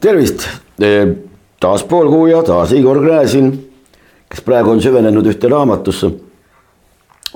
[0.00, 0.46] tervist,
[1.60, 3.52] taas poolkuuja, taas Igor Gräzin,
[4.28, 6.10] kes praegu on süvenenud ühte raamatusse.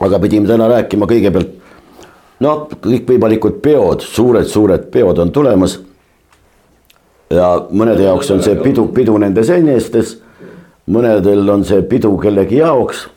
[0.02, 1.50] aga pidime täna rääkima kõigepealt,
[2.42, 5.78] noh, kõikvõimalikud peod, suured-suured peod on tulemas.
[7.30, 10.18] ja mõnede jaoks on see pidu, pidu nende senestes,
[10.86, 13.08] mõnedel on see pidu kellegi jaoks.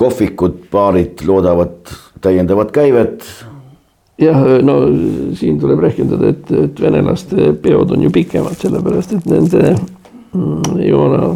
[0.00, 1.92] Kohvikud, baarid loodavad
[2.24, 3.26] täiendavat käivet
[4.20, 4.76] jah, no
[5.38, 11.30] siin tuleb rehkendada, et, et venelaste peod on ju pikemad, sellepärast et nende mm, joona,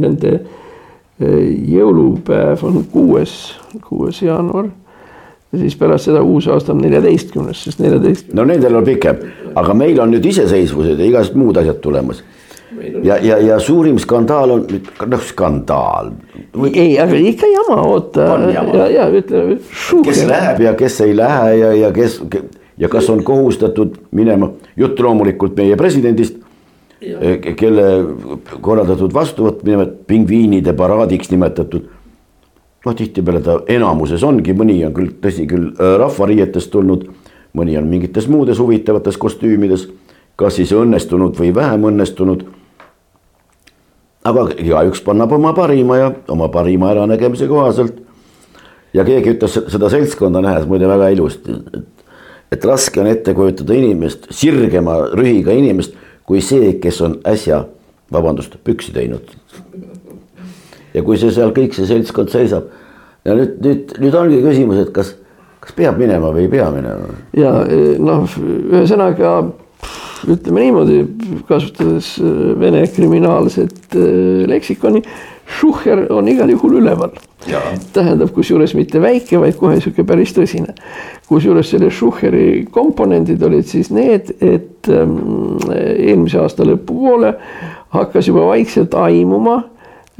[0.00, 3.36] nende eh, jõulupäev on kuues,
[3.86, 4.70] kuues jaanuar.
[5.52, 8.34] ja siis pärast seda uus aasta on neljateistkümnes, sest neljateist.
[8.34, 9.24] no nendel on pikem,
[9.54, 12.22] aga meil on nüüd iseseisvused ja igasugused muud asjad tulemas
[13.02, 14.64] ja, ja, ja suurim skandaal on,
[15.06, 16.12] noh skandaal.
[16.72, 19.58] ei, aga ikka jama, oota ja, ja ütleme.
[20.04, 22.20] kes läheb ja kes ei lähe ja, ja kes
[22.80, 26.36] ja kas on kohustatud minema, jutt loomulikult meie presidendist.
[27.56, 27.84] kelle
[28.60, 31.88] korraldatud vastuvõtmine, pingviinide paraadiks nimetatud.
[32.86, 37.04] noh, tihtipeale ta enamuses ongi, mõni on küll, tõsi küll, rahvariietest tulnud,
[37.52, 39.88] mõni on mingites muudes huvitavates kostüümides,
[40.36, 42.46] kas siis õnnestunud või vähem õnnestunud
[44.24, 47.94] aga igaüks annab oma parima ja oma parima äranägemise kohaselt.
[48.94, 52.06] ja keegi ütles seda seltskonda nähes muide väga ilusti, et,
[52.52, 55.94] et raske on ette kujutada inimest, sirgema rühiga inimest,
[56.26, 57.64] kui see, kes on äsja,
[58.12, 59.30] vabandust, püksi teinud.
[60.94, 62.68] ja kui see seal kõik see seltskond seisab
[63.24, 65.14] ja nüüd, nüüd, nüüd ongi küsimus, et kas,
[65.62, 67.14] kas peab minema või ei pea minema.
[67.36, 67.52] ja
[68.02, 68.38] noh,
[68.74, 69.34] ühesõnaga
[70.28, 71.00] ütleme niimoodi,
[71.48, 75.02] kasutades äh, vene kriminaalset äh, leksikoni,
[75.50, 77.16] Schucher on igal juhul üleval.
[77.92, 80.74] tähendab, kusjuures mitte väike, vaid kohe sihuke päris tõsine.
[81.28, 87.34] kusjuures selle Schucheri komponendid olid siis need, et ähm, eelmise aasta lõpupoole
[87.96, 89.56] hakkas juba vaikselt aimuma,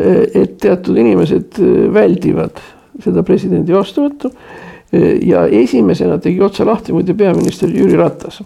[0.00, 1.60] äh, et teatud inimesed
[1.94, 2.59] väldivad
[3.00, 4.33] seda presidendi vastuvõttu.
[5.22, 8.41] ja esimesena tegi otsa lahti muide peaminister Jüri Ratas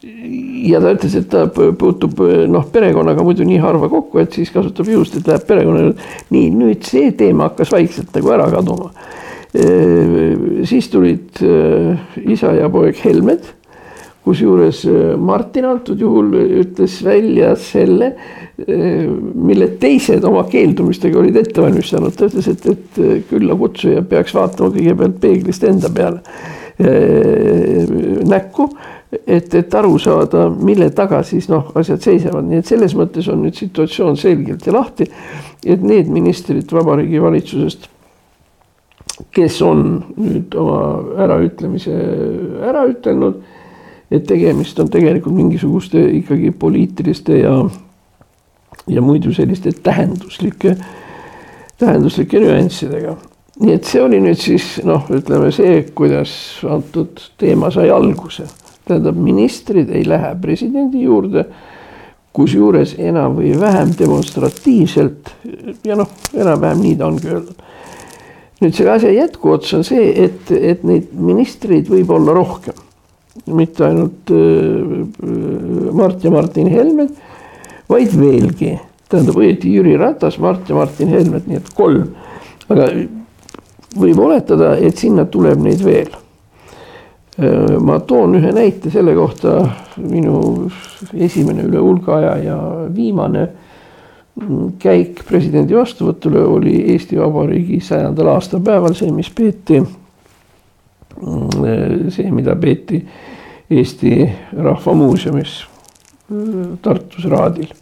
[0.00, 2.20] ja ta ütles, et ta puutub
[2.50, 5.94] noh, perekonnaga muidu nii harva kokku, et siis kasutab juhust, et läheb perekonnale.
[6.32, 8.92] nii, nüüd see teema hakkas vaikselt nagu ära kaduma.
[10.70, 11.40] siis tulid
[12.22, 13.48] isa ja poeg Helmed,
[14.24, 14.84] kusjuures
[15.18, 18.12] Martin antud juhul ütles välja selle,
[19.34, 25.20] mille teised oma keeldumistega olid ette valmistanud, ta ütles, et, et küllakutsuja peaks vaatama kõigepealt
[25.20, 26.59] peeglist enda peale Äh,
[28.30, 28.68] näkku,
[29.26, 33.42] et, et aru saada, mille taga siis noh, asjad seisavad, nii et selles mõttes on
[33.44, 35.10] nüüd situatsioon selgelt ja lahti.
[35.66, 37.88] et need ministrid Vabariigi Valitsusest,
[39.34, 39.82] kes on
[40.16, 40.80] nüüd oma
[41.26, 41.96] äraütlemise
[42.64, 43.42] ära ütelnud,
[44.10, 47.56] et tegemist on tegelikult mingisuguste ikkagi poliitiliste ja,
[48.88, 50.76] ja muidu selliste tähenduslike,
[51.78, 53.18] tähenduslike nüanssidega
[53.60, 56.32] nii et see oli nüüd siis noh, ütleme see, kuidas
[56.68, 58.48] antud teema sai alguse.
[58.88, 61.44] tähendab, ministrid ei lähe presidendi juurde,
[62.34, 65.30] kusjuures enam või vähem demonstratiivselt
[65.86, 67.66] ja noh, enam-vähem nii ta ongi öeldud.
[68.60, 72.80] nüüd selle asja jätkuots on see, et, et neid ministreid võib olla rohkem.
[73.46, 77.12] mitte ainult äh, Mart ja Martin Helmed,
[77.88, 78.74] vaid veelgi,
[79.08, 82.14] tähendab õieti Jüri Ratas, Mart ja Martin Helmed, nii et kolm.
[82.70, 82.90] aga
[83.98, 86.10] võib oletada, et sinna tuleb neid veel.
[87.80, 89.54] ma toon ühe näite selle kohta,
[89.96, 90.68] minu
[91.14, 92.56] esimene üle hulga aja ja
[92.92, 93.46] viimane
[94.82, 99.80] käik presidendi vastuvõtule oli Eesti Vabariigi sajandal aastapäeval, see, mis peeti,
[102.12, 103.00] see, mida peeti
[103.70, 104.14] Eesti
[104.58, 105.60] Rahva Muuseumis
[106.82, 107.72] Tartus Raadil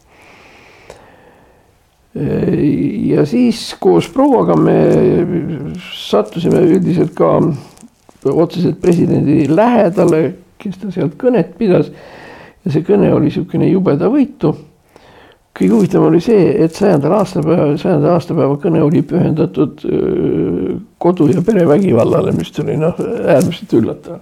[2.14, 4.76] ja siis koos prouaga me
[5.92, 7.34] sattusime üldiselt ka
[8.28, 10.22] otseselt presidendi lähedale,
[10.58, 11.92] kes ta sealt kõnet pidas.
[12.64, 14.54] ja see kõne oli niisugune jubedavõitu.
[15.58, 19.80] kõige huvitavam oli see, et sajandal aastapäeval, sajanda aastapäeva kõne oli pühendatud
[20.98, 22.94] kodu- ja perevägivallale, mis oli noh,
[23.26, 24.20] äärmiselt üllatav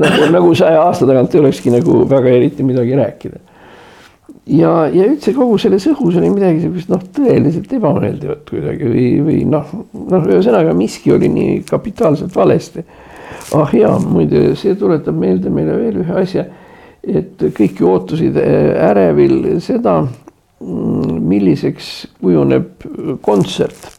[0.00, 3.53] nagu, nagu saja aasta tagant ei olekski nagu väga eriti midagi rääkida
[4.46, 9.38] ja, ja üldse kogu selles õhus oli midagi sihukest noh, tõeliselt ebameeldivat kuidagi või, või
[9.48, 12.84] noh, noh, ühesõnaga miski oli nii kapitaalselt valesti.
[13.56, 16.44] ah jaa, muide, see tuletab meelde meile veel ühe asja.
[17.04, 20.02] et kõik ju ootasid ärevil seda,
[20.60, 21.90] mm, milliseks
[22.20, 22.86] kujuneb
[23.22, 23.90] kontsert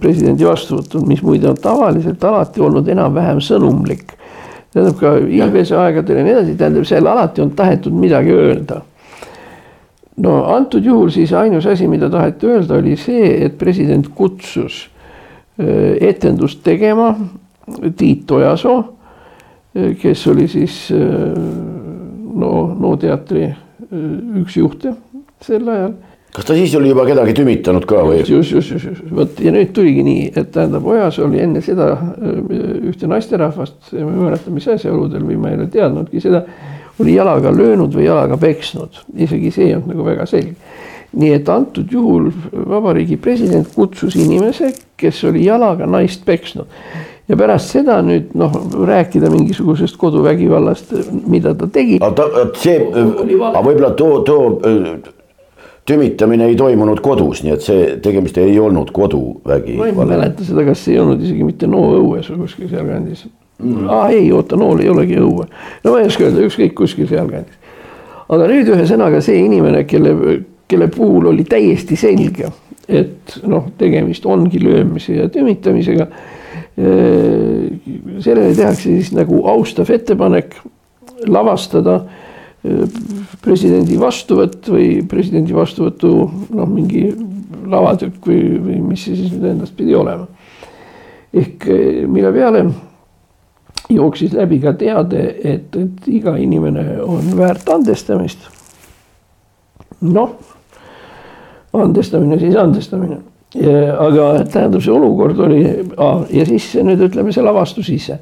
[0.00, 4.16] presidendi vastuvõtul, mis muide on tavaliselt alati olnud enam-vähem sõnumlik.
[4.72, 8.80] tähendab ka Ilvese aegadel ja nii edasi, tähendab seal alati on tahetud midagi öelda
[10.16, 14.84] no antud juhul siis ainus asi, mida taheti öelda, oli see, et president kutsus
[15.58, 17.14] äh, etendust tegema
[17.96, 18.78] Tiit Ojasoo,
[19.74, 21.34] äh, kes oli siis äh,
[22.34, 23.48] no NO teatri
[24.40, 24.94] üks juhte
[25.44, 25.92] sel ajal.
[26.34, 28.22] kas ta siis oli juba kedagi tümitanud ka või?
[28.26, 31.92] just, just, just, just, vot ja nüüd tuligi nii, et tähendab, Ojasoo oli enne seda
[32.90, 36.44] ühte naisterahvast, ma ei mäleta, mis asjaoludel või ma ei ole teadnudki seda
[37.00, 40.54] oli jalaga löönud või jalaga peksnud, isegi see ei olnud nagu väga selge.
[41.14, 46.66] nii et antud juhul vabariigi president kutsus inimese, kes oli jalaga naist peksnud
[47.28, 48.54] ja pärast seda nüüd noh,
[48.86, 50.94] rääkida mingisugusest koduvägivallast,
[51.26, 52.00] mida ta tegi.
[52.02, 52.26] aga
[52.58, 54.58] see, aga võib-olla too, too
[55.88, 59.78] tümitamine ei toimunud kodus, nii et see tegemist ei olnud koduvägi.
[59.80, 63.26] ma ei mäleta seda, kas ei olnud isegi mitte Nõo õues või kuskil sealkandis
[63.58, 63.88] mm..
[63.88, 65.46] aa ei, oota, nool ei olegi õue.
[65.84, 67.56] no ma ei oska öelda, ükskõik kuskil sealkandis.
[68.28, 70.14] aga nüüd ühesõnaga see inimene, kelle,
[70.70, 72.50] kelle puhul oli täiesti selge,
[72.88, 76.08] et noh, tegemist ongi löömise ja tümitamisega.
[76.74, 80.56] sellele tehakse siis nagu austav ettepanek
[81.30, 82.00] lavastada
[83.44, 86.10] presidendi vastuvõtt või presidendi vastuvõtu
[86.50, 87.04] noh, mingi
[87.70, 90.26] lavatükk või, või mis see siis nüüd endast pidi olema.
[91.34, 91.68] ehk
[92.08, 92.64] mille peale
[93.98, 98.48] jooksis läbi ka teade, et, et iga inimene on väärt andestamist.
[100.00, 100.34] noh,
[101.72, 103.20] andestamine siis andestamine.
[103.98, 105.60] aga tähendab, see olukord oli
[105.96, 108.18] ah, ja siis nüüd ütleme see lavastus ise.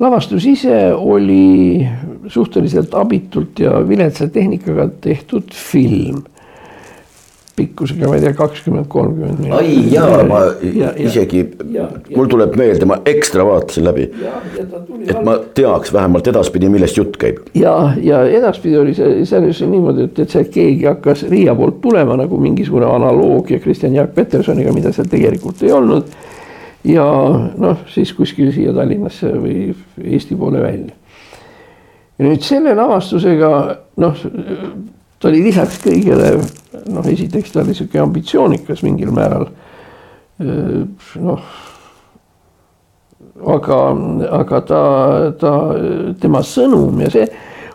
[0.00, 1.86] lavastus ise oli
[2.28, 6.22] suhteliselt abitult ja viletsa tehnikaga tehtud film
[7.56, 10.40] pikkusega, ma ei tea, kakskümmend, kolmkümmend ai jaa, ma
[10.74, 11.44] ja, isegi,
[12.16, 14.08] mul tuleb meelde, ma ekstra vaatasin läbi.
[15.06, 17.44] et ma teaks vähemalt edaspidi, millest jutt käib.
[17.54, 21.80] ja, ja edaspidi oli see, seal just niimoodi, et, et seal keegi hakkas Riia poolt
[21.84, 26.10] tulema nagu mingisugune analoogia Kristjan Jaak Petersoniga, mida seal tegelikult ei olnud.
[26.90, 27.06] ja
[27.58, 29.70] noh, siis kuskil siia Tallinnasse või
[30.02, 30.98] Eesti poole välja.
[32.18, 33.54] ja nüüd selle lavastusega
[34.02, 34.26] noh
[35.24, 36.34] ta oli lisaks kõigele
[36.92, 39.48] noh, esiteks ta oli sihuke ambitsioonikas mingil määral.
[41.22, 41.48] noh,
[43.54, 43.80] aga,
[44.40, 44.82] aga ta,
[45.40, 45.52] ta,
[46.20, 47.26] tema sõnum ja see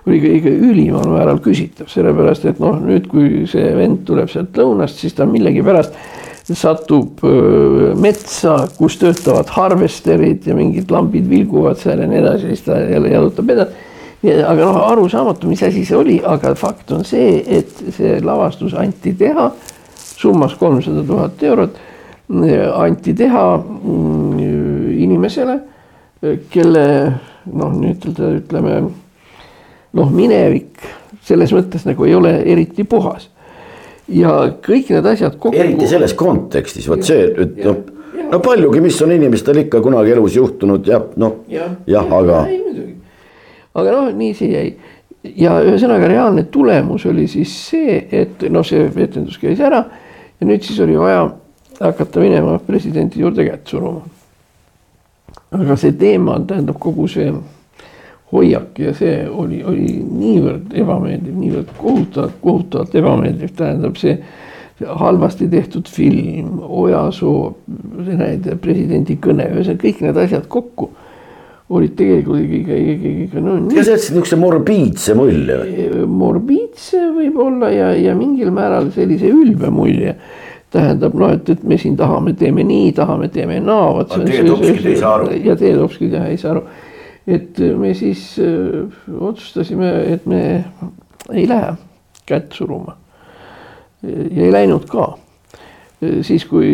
[0.07, 4.99] oli kõige ülimal määral küsitav, sellepärast et noh, nüüd, kui see vend tuleb sealt lõunast,
[4.99, 5.95] siis ta millegipärast
[6.49, 7.21] satub
[8.01, 13.11] metsa, kus töötavad harvesterid ja mingid lambid vilguvad seal ja nii edasi, siis ta jälle
[13.13, 13.88] jalutab edasi
[14.23, 19.13] aga noh, arusaamatu, mis asi see oli, aga fakt on see, et see lavastus anti
[19.17, 19.49] teha
[20.19, 21.77] summas kolmsada tuhat eurot,
[22.75, 24.39] anti teha mm,
[24.99, 25.59] inimesele,
[26.51, 26.85] kelle
[27.53, 30.83] noh, nüüd ütleme noh, minevik
[31.25, 33.29] selles mõttes nagu ei ole eriti puhas.
[34.09, 35.57] ja kõik need asjad kokku.
[35.57, 37.77] eriti selles kontekstis, vot see, et noh,
[38.31, 42.78] no paljugi, mis on inimestel ikka kunagi elus juhtunud ja noh, jah ja, ja,
[43.75, 44.69] aga noh, nii see jäi.
[45.35, 49.83] ja ühesõnaga reaalne tulemus oli siis see, et noh, see etendus käis ära
[50.39, 51.27] ja nüüd siis oli vaja
[51.79, 54.01] hakata minema presidendi juurde kätt suruma.
[55.51, 57.31] aga see teema, tähendab kogu see
[58.31, 64.19] hoiak ja see oli, oli niivõrd ebameeldiv, niivõrd kohutavalt, kohutavalt ebameeldiv, tähendab see
[64.79, 67.55] halvasti tehtud film, Ojasoo,
[68.05, 70.91] need presidendi kõne, ühesõnaga kõik need asjad kokku
[71.69, 73.55] olid tegelikult ikka, ikka, ikka no.
[73.69, 76.05] kas jätsid niisuguse morbiidse mulje või?
[76.21, 80.15] morbiidse võib-olla ja, ja mingil määral sellise ülbe mulje.
[80.73, 84.03] tähendab noh, et, et me siin tahame, teeme nii, tahame, teeme naa.
[84.05, 85.29] Aru.
[85.45, 86.65] ja Teie Topskid jah ei saa aru.
[87.29, 90.43] et me siis öö, äh, otsustasime, et me
[91.33, 91.73] ei lähe
[92.25, 92.97] kätt suruma.
[94.03, 95.11] ja ei läinud ka
[95.99, 96.69] siis, kui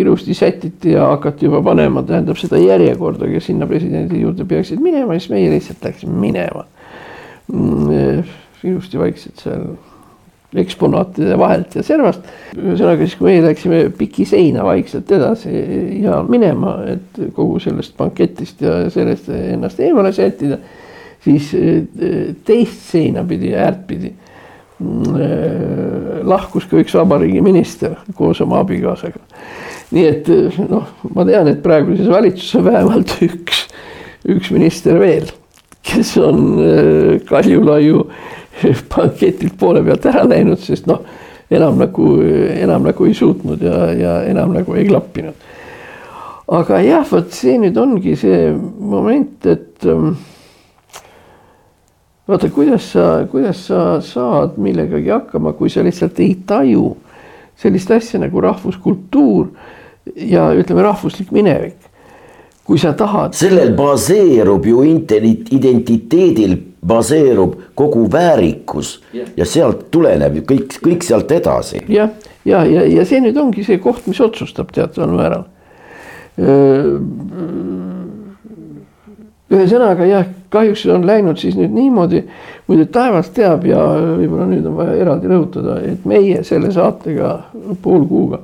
[0.00, 5.18] ilusti sätiti ja hakati juba panema, tähendab seda järjekorda, kes sinna presidendi juurde peaksid minema,
[5.18, 6.64] siis meie lihtsalt läksime minema.
[7.52, 8.22] Mm,
[8.64, 9.66] ilusti vaikselt seal
[10.62, 12.24] eksponaatide vahelt ja servast.
[12.56, 15.52] ühesõnaga siis, kui meie läksime piki seina vaikselt edasi
[16.02, 20.58] ja minema, et kogu sellest banketist ja sellest ennast eemale sättida,
[21.24, 21.52] siis
[22.44, 24.21] teist seina pidi, äärt pidi Äh,
[26.24, 29.20] lahkus ka üks vabariigi minister koos oma abikaasaga.
[29.92, 33.66] nii et äh, noh, ma tean, et praeguses valitsuses on vähemalt üks,
[34.36, 35.28] üks minister veel,
[35.84, 36.46] kes on
[37.28, 38.06] Kaljulaiu
[38.92, 41.02] banketilt poole pealt ära läinud, sest noh,
[41.52, 42.08] enam nagu,
[42.56, 45.48] enam nagu ei suutnud ja, ja enam nagu ei klappinud.
[46.52, 50.14] aga jah, vot see nüüd ongi see moment, et ähm,
[52.28, 56.96] vaata, kuidas sa, kuidas sa saad millegagi hakkama, kui sa lihtsalt ei taju
[57.58, 59.48] sellist asja nagu rahvuskultuur
[60.16, 61.76] ja ütleme, rahvuslik minevik.
[62.64, 63.34] kui sa tahad.
[63.34, 64.82] sellel baseerub ju
[65.50, 69.28] identiteedil baseerub kogu väärikus yeah.
[69.36, 71.82] ja sealt tuleneb ju kõik, kõik sealt edasi.
[71.88, 72.10] jah,
[72.44, 75.44] ja, ja, ja, ja see nüüd ongi see koht, mis otsustab teataval määral.
[79.52, 82.22] ühesõnaga jah, kahjuks on läinud siis nüüd niimoodi,
[82.68, 83.80] muide taevas teab ja
[84.18, 87.34] võib-olla nüüd on vaja eraldi rõhutada, et meie selle saatega
[87.82, 88.42] pool kuuga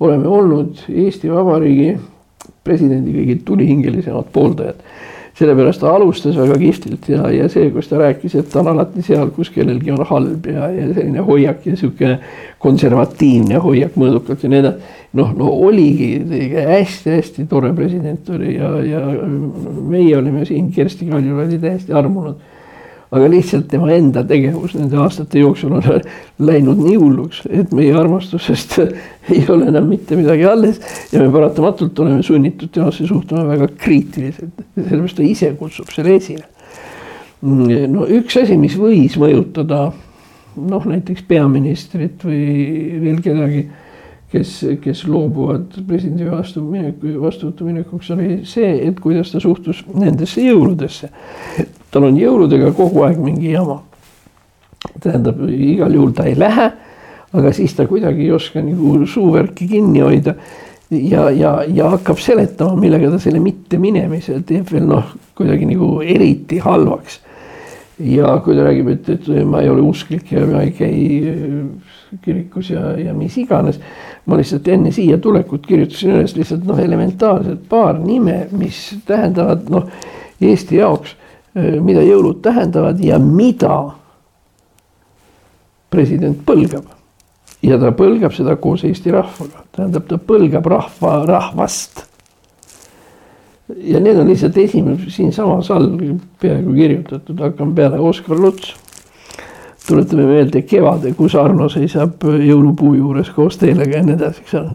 [0.00, 1.96] oleme olnud Eesti Vabariigi
[2.64, 4.84] presidendi kõige tulihingelisemad pooldajad
[5.38, 9.04] sellepärast ta alustas väga kihvtilt ja, ja see, kus ta rääkis, et ta on alati
[9.06, 12.16] seal, kus kellelgi on halb ja, ja selline hoiak ja sihuke
[12.62, 14.94] konservatiivne hoiak mõõdukalt ja nii edasi.
[15.18, 16.10] noh, no oligi
[16.56, 19.04] hästi-hästi tore president oli ja, ja
[19.88, 22.57] meie olime siin Kersti Kaljulaidi täiesti armunud
[23.10, 25.86] aga lihtsalt tema enda tegevus nende aastate jooksul on
[26.44, 28.78] läinud nii hulluks, et meie armastusest
[29.32, 30.80] ei ole enam mitte midagi alles
[31.12, 36.44] ja me paratamatult oleme sunnitud temasse suhtuma väga kriitiliselt, sellepärast ta ise kutsub selle esile.
[37.88, 39.88] no üks asi, mis võis mõjutada
[40.58, 43.64] noh, näiteks peaministrit või veel kedagi,
[44.32, 44.52] kes,
[44.84, 51.10] kes loobuvad presidendi vastu mineku, vastuvõtu minekuks, oli see, et kuidas ta suhtus nendesse jõuludesse
[51.92, 53.82] tal on jõuludega kogu aeg mingi jama.
[55.02, 56.68] tähendab, igal juhul ta ei lähe,
[57.34, 60.34] aga siis ta kuidagi ei oska nagu suuvärki kinni hoida
[60.90, 66.60] ja, ja, ja hakkab seletama, millega ta selle mitteminemise teeb veel noh, kuidagi nagu eriti
[66.62, 67.20] halvaks.
[67.98, 70.98] Ja kui ta räägib, et, et ma ei ole usklik ja ma ei käi
[71.32, 73.80] äh, kirikus ja, ja mis iganes.
[74.26, 79.88] ma lihtsalt enne siia tulekut kirjutasin üles lihtsalt noh, elementaarsed paar nime, mis tähendavad noh,
[80.38, 81.16] Eesti jaoks
[81.58, 83.94] Äh, mida jõulud tähendavad ja mida
[85.90, 86.84] president põlgab.
[87.62, 92.04] ja ta põlgab seda koos Eesti rahvaga, tähendab, ta põlgab rahva, rahvast.
[93.76, 95.90] Ja need on lihtsalt esimene siinsamas all
[96.40, 98.74] peaaegu kirjutatud, hakkame peale, Oskar Luts.
[99.88, 104.74] tuletame meelde kevade, kus Arno seisab jõulupuu juures koos teelega ja nii edasi, eks ole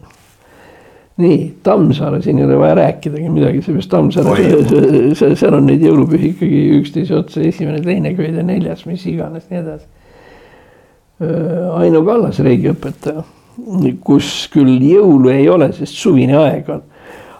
[1.18, 4.48] nii, Tammsaare, siin ei ole vaja rääkidagi midagi, seepärast Tammsaare,
[5.40, 9.86] seal on neid jõulupühi ikkagi üksteise otsa, esimene, teine köide, neljas, mis iganes, nii edasi.
[11.78, 13.22] Aino Kallas, riigiõpetaja,
[14.04, 16.82] kus küll jõulu ei ole, sest suvine aeg on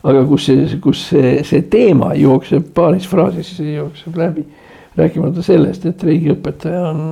[0.03, 4.47] aga kus see, kus see, see teema jookseb paaris fraasis, jookseb läbi.
[4.99, 7.03] rääkimata sellest, et riigiõpetaja on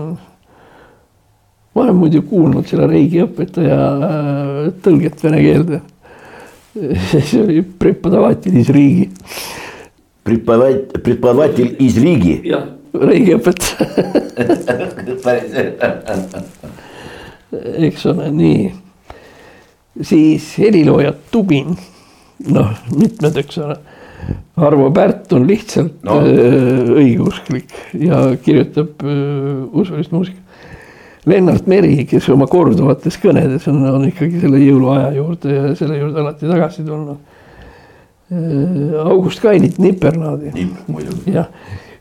[1.75, 3.77] ma olen muidu kuulnud selle riigiõpetaja
[4.83, 5.83] tõlget vene keelde
[6.77, 9.11] see oli prepodavatel из Риги.
[10.25, 12.41] Преподаватель из Риги?
[12.45, 13.87] jah, riigiõpetaja
[17.87, 18.73] eks ole, nii.
[20.03, 21.77] siis helilooja Tubin,
[22.50, 23.78] noh, mitmed, eks ole.
[24.62, 26.20] Arvo Pärt on lihtsalt no.
[26.22, 30.40] äh, õigeusklik ja kirjutab äh, usulist muusikat.
[31.30, 36.22] Lennart Meri, kes oma korduvates kõnedes on, on ikkagi selle jõuluaja juurde ja selle juurde
[36.22, 37.18] alati tagasi tulnud.
[38.32, 40.54] Äh, August Kainit, Niperlaadi.
[41.34, 41.50] jah,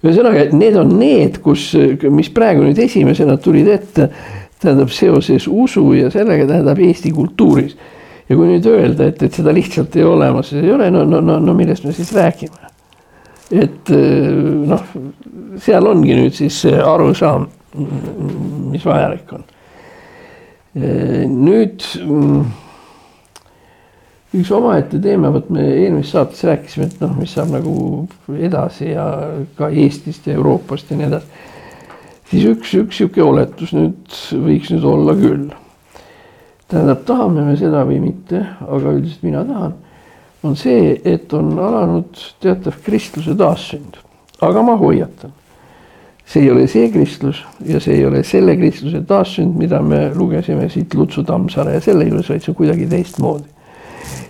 [0.04, 1.70] ühesõnaga, need on need, kus,
[2.12, 4.10] mis praegu nüüd esimesena tulid ette,
[4.60, 7.76] tähendab seoses usu ja sellega tähendab Eesti kultuuris.
[8.30, 11.20] Ja kui nüüd öelda, et, et seda lihtsalt ei ole olemas, ei ole, no, no,
[11.20, 12.70] no, no millest me siis räägime?
[13.50, 14.28] et äh,
[14.70, 14.84] noh,
[15.58, 17.48] seal ongi nüüd siis see arusaam
[18.70, 19.44] mis vajalik on.
[21.30, 22.42] nüüd mm,
[24.38, 27.74] üks omaette teema, vot me eelmises saates rääkisime, et noh, mis saab nagu
[28.38, 29.06] edasi ja
[29.58, 31.46] ka Eestist ja Euroopast ja nii edasi.
[32.30, 35.50] siis üks, üks sihuke oletus nüüd võiks nüüd olla küll.
[36.70, 39.74] Tähendab, tahame me seda või mitte, aga üldiselt mina tahan,
[40.46, 43.98] on see, et on alanud teatav kristluse taassünd,
[44.40, 45.34] aga ma hoiatan
[46.30, 50.68] see ei ole see kristlus ja see ei ole selle kristluse taassünd, mida me lugesime
[50.70, 53.48] siit Lutsu Tammsaare ja selle juures, vaid see on kuidagi teistmoodi.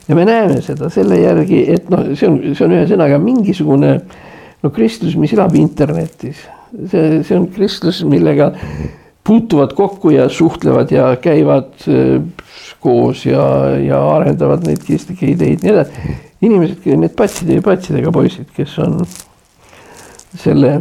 [0.08, 3.92] ja me näeme seda selle järgi, et noh, see on, see on ühesõnaga mingisugune
[4.62, 6.40] no kristlus, mis elab internetis.
[6.86, 8.54] see, see on kristlus, millega
[9.30, 12.22] puutuvad kokku ja suhtlevad ja käivad äh,
[12.80, 13.44] koos ja,
[13.78, 16.16] ja arendavad neid kristlikke ideid, nii edasi.
[16.42, 18.98] inimesed, need patsid ja patsidega poisid, kes on
[20.40, 20.72] selle,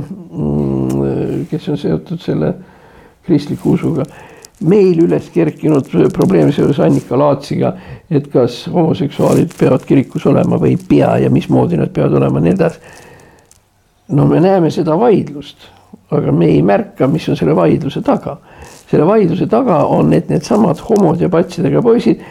[1.52, 2.54] kes on seotud selle
[3.28, 4.08] kristliku usuga
[4.60, 7.74] meil üles kerkinud probleem seoses Annika Laatsiga,
[8.12, 12.56] et kas homoseksuaalid peavad kirikus olema või ei pea ja mismoodi nad peavad olema nii
[12.58, 12.80] edasi.
[14.18, 15.70] no me näeme seda vaidlust,
[16.12, 18.38] aga me ei märka, mis on selle vaidluse taga.
[18.90, 22.22] selle vaidluse taga on, et needsamad homod ja patsidega poisid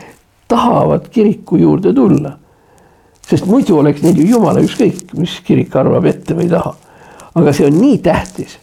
[0.48, 2.32] tahavad kiriku juurde tulla.
[3.28, 6.74] sest muidu oleks neil ju jumala ükskõik, mis kirik arvab ette või taha.
[7.34, 8.58] aga see on nii tähtis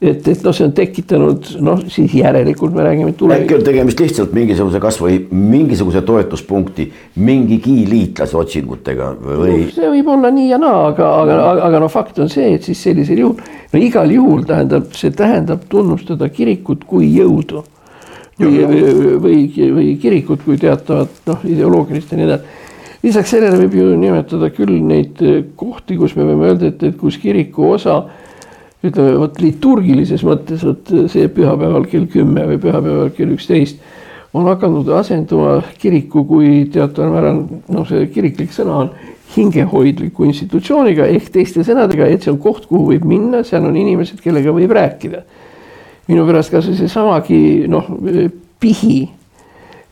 [0.00, 3.46] et, et noh, see on tekitanud noh, siis järelikult me räägime tulevikust.
[3.46, 6.90] äkki on tegemist lihtsalt mingisuguse kasvõi mingisuguse toetuspunkti
[7.24, 9.70] mingigi liitlase otsingutega või no,?
[9.72, 11.38] see võib olla nii ja naa, aga, aga,
[11.68, 13.40] aga, no fakt on see, et siis sellisel juhul,
[13.72, 17.64] no igal juhul tähendab, see tähendab tunnustada kirikut kui jõudu.
[18.36, 18.84] või, või,
[19.24, 22.64] või, või kirikut kui teatavat noh, ideoloogilist ja nii edasi
[23.06, 25.20] lisaks sellele võib ju nimetada küll neid
[25.56, 28.02] kohti, kus me võime öelda, et, et kus kiriku osa
[28.90, 33.82] ütleme vot liturgilises mõttes, vot see pühapäeval kell kümme või pühapäeval kell üksteist
[34.36, 37.38] on hakanud asenduma kiriku kui teataval määral,
[37.72, 38.90] noh, see kiriklik sõna on
[39.32, 44.20] hingehoidliku institutsiooniga ehk teiste sõnadega, et see on koht, kuhu võib minna, seal on inimesed,
[44.22, 45.22] kellega võib rääkida.
[46.06, 47.38] minu pärast kasvõi seesamagi
[47.68, 47.88] noh,
[48.60, 49.08] pihi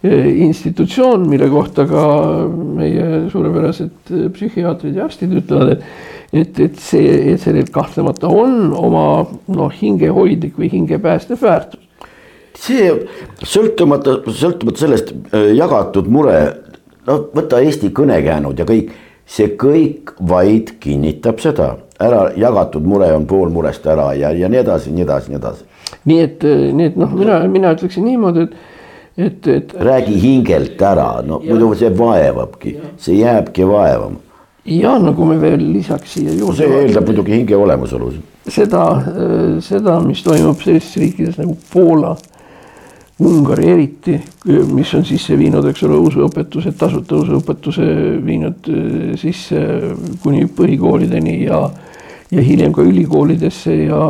[0.05, 2.03] institutsioon, mille kohta ka
[2.49, 9.07] meie suurepärased psühhiaatrid ja arstid ütlevad, et et, et see, et sellel kahtlemata on oma
[9.55, 11.81] noh, hingehoidlik või hingepäästev väärtus.
[12.59, 12.91] see
[13.43, 16.39] sõltumata, sõltumata sellest äh, jagatud mure,
[17.07, 18.93] no võta Eesti kõnekäänud ja kõik,
[19.27, 24.63] see kõik vaid kinnitab seda, ära jagatud mure on pool murest ära ja, ja nii
[24.63, 25.65] edasi, nii edasi, nii edasi.
[26.05, 28.74] nii et, nii et noh, mina, mina ütleksin niimoodi, et
[29.17, 29.75] et, et.
[29.75, 31.55] räägi hingelt ära, no ja.
[31.55, 34.25] muidu see vaevabki, see jääbki vaevama
[34.65, 36.57] ja nagu me veel lisaks siia juurde.
[36.63, 38.13] see eeldab muidugi hinge olemasolu.
[38.49, 38.85] seda,
[39.65, 42.15] seda, mis toimub sellistes riikides nagu Poola,
[43.25, 44.17] Ungari eriti,
[44.75, 47.85] mis on sisse viinud, eks ole, usuõpetuse, tasuta usuõpetuse
[48.27, 49.61] viinud eh, sisse
[50.25, 51.61] kuni põhikoolideni ja,
[52.35, 54.01] ja hiljem ka ülikoolidesse ja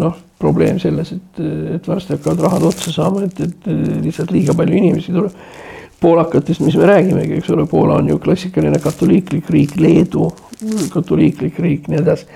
[0.00, 1.40] noh, probleem selles, et,
[1.74, 3.72] et varsti hakkavad rahad otsa saama, et, et
[4.04, 5.34] lihtsalt liiga palju inimesi tuleb
[6.00, 10.28] poolakatest, mis me räägimegi, eks ole, Poola on ju klassikaline katoliiklik riik, Leedu
[10.92, 12.26] katoliiklik riik, nii edasi.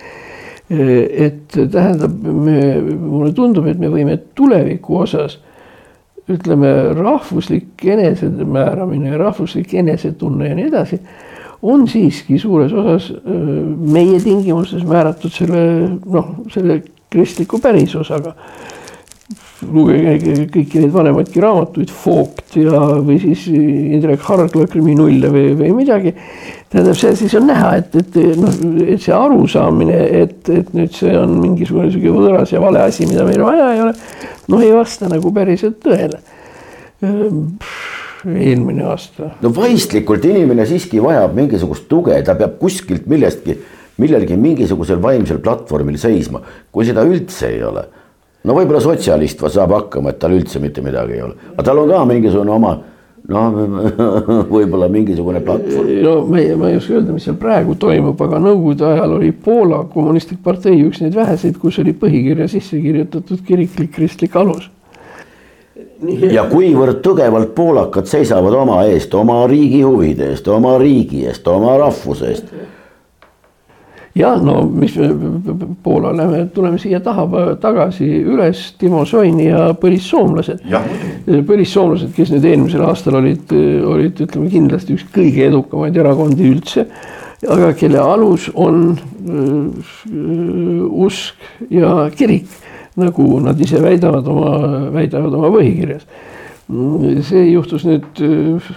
[0.72, 5.36] et tähendab, me, mulle tundub, et me võime tuleviku osas
[6.30, 10.98] ütleme, rahvuslik enesemääramine, rahvuslik enesetunne ja nii edasi,
[11.62, 15.64] on siiski suures osas meie tingimustes määratud selle
[16.06, 16.80] noh, selle
[17.12, 18.34] kristliku pärisosaga
[19.70, 26.14] lugege kõiki neid vanemaidki raamatuid, Foogt ja, või siis Indrek Hargla kriminulle või, või midagi.
[26.72, 31.14] tähendab, see siis on näha, et, et noh, et see arusaamine, et, et nüüd see
[31.18, 33.94] on mingisugune sihuke võõras ja vale asi, mida meil vaja ei ole.
[34.52, 36.22] noh, ei vasta nagu päriselt tõele.
[38.32, 39.32] eelmine aasta.
[39.42, 43.58] no vaistlikult inimene siiski vajab mingisugust tuge, ta peab kuskilt millestki,
[44.02, 47.86] millelgi mingisugusel vaimsel platvormil seisma, kui seda üldse ei ole
[48.42, 51.92] no võib-olla sotsialist saab hakkama, et tal üldse mitte midagi ei ole, aga tal on
[51.92, 52.74] ka mingisugune oma
[53.30, 53.58] noh,
[54.56, 55.90] võib-olla mingisugune platvorm.
[56.02, 59.32] no ma ei, ma ei oska öelda, mis seal praegu toimub, aga nõukogude ajal oli
[59.32, 64.70] Poola Kommunistlik Partei üks neid väheseid, kus oli põhikirja sisse kirjutatud kiriklik kristlik alus.
[66.32, 71.76] ja kuivõrd tugevalt poolakad seisavad oma eest, oma riigi huvide eest, oma riigi eest, oma
[71.78, 72.54] rahvuse eest
[74.14, 74.94] ja no mis
[75.82, 77.26] Poola lähme, tuleme siia taha
[77.60, 80.64] tagasi üles, Timo Soini ja põlissoomlased.
[81.48, 83.52] põlissoomlased, kes nüüd eelmisel aastal olid,
[83.88, 86.86] olid ütleme kindlasti üks kõige edukamaid erakondi üldse.
[87.48, 88.92] aga kelle alus on
[89.26, 91.34] uh, usk
[91.70, 92.46] ja kirik,
[92.96, 94.52] nagu nad ise väidavad oma,
[94.94, 96.06] väidavad oma põhikirjas
[97.26, 98.20] see juhtus nüüd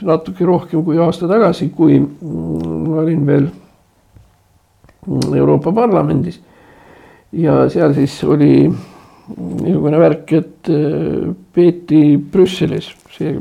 [0.04, 3.45] natuke rohkem kui aasta tagasi, kui ma olin veel
[5.36, 6.41] Euroopa Parlamendis.
[7.32, 8.70] ja seal siis oli
[9.36, 13.36] niisugune värk, et äh, peeti Brüsselis see,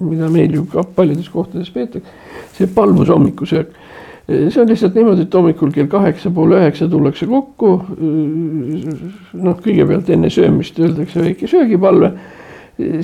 [0.00, 2.14] mida meil ju ka paljudes kohtades peetakse,
[2.56, 3.74] see palvus hommikusöök.
[4.26, 7.72] see on lihtsalt niimoodi, et hommikul kell kaheksa, pool üheksa tullakse kokku.
[9.32, 12.12] noh, kõigepealt enne söömist öeldakse väike söögipalve,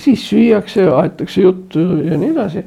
[0.03, 2.65] siis süüakse, aetakse juttu ja nii edasi.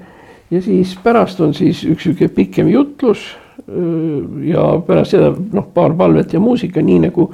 [0.51, 3.33] ja siis pärast on siis üks sihuke pikem jutlus
[4.45, 7.29] ja pärast seda noh, paar palvet ja muusika, nii nagu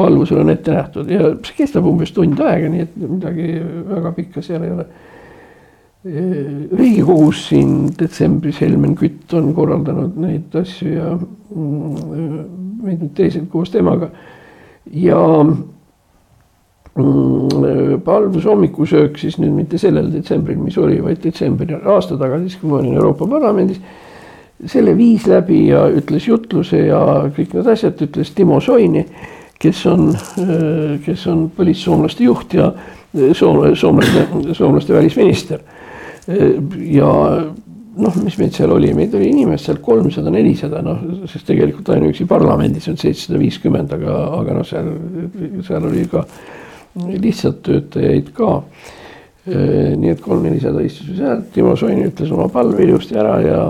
[0.00, 3.46] palvusel on ette nähtud ja see kestab umbes tund aega, nii et midagi
[3.90, 4.86] väga pikka seal ei ole.
[6.80, 12.38] riigikogus siin detsembris Helmen Kütt on korraldanud neid asju ja mm,
[12.86, 14.08] mitmed teised koos temaga.
[14.90, 15.56] ja mm,
[18.04, 22.70] palvus hommikusöök siis nüüd mitte sellel detsembril, mis oli, vaid detsembril aasta tagasi, siis kui
[22.70, 23.80] ma olin Euroopa Parlamendis.
[24.68, 27.00] Selle viis läbi ja ütles jutluse ja
[27.36, 29.04] kõik need asjad ütles Timo Soini,
[29.60, 30.10] kes on,
[31.04, 32.70] kes on põlissoomlaste juht ja
[33.36, 35.60] soom-, soomlaste, soomlaste välisminister.
[36.86, 37.10] ja
[38.00, 42.26] noh, mis meid seal oli, meid oli inimest seal kolmsada, nelisada, noh, sest tegelikult ainuüksi
[42.30, 44.92] parlamendis on seitsesada viiskümmend, aga, aga noh, seal,
[45.66, 46.24] seal oli ka
[47.10, 48.56] lihtsalt töötajaid ka.
[49.50, 53.62] nii et kolm-nelisada istus seal, Timo Soini ütles oma palve ilusti ära ja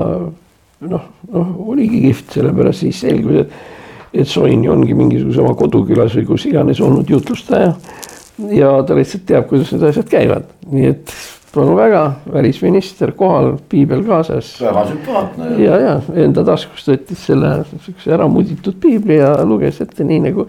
[0.88, 3.58] noh, noh oligi kihvt, sellepärast siis selgus, et,
[4.22, 7.74] et Soini ongi mingisuguse oma kodukülas või kus iganes olnud jutlustaja.
[8.54, 11.14] ja ta lihtsalt teab, kuidas need asjad käivad, nii et
[11.50, 14.54] palun väga, välisminister kohal, piibel kaasas.
[14.62, 15.52] väga sümpaatne.
[15.62, 20.48] ja, ja enda taskust võttis selle siukse ära muditud piibli ja luges ette nii nagu,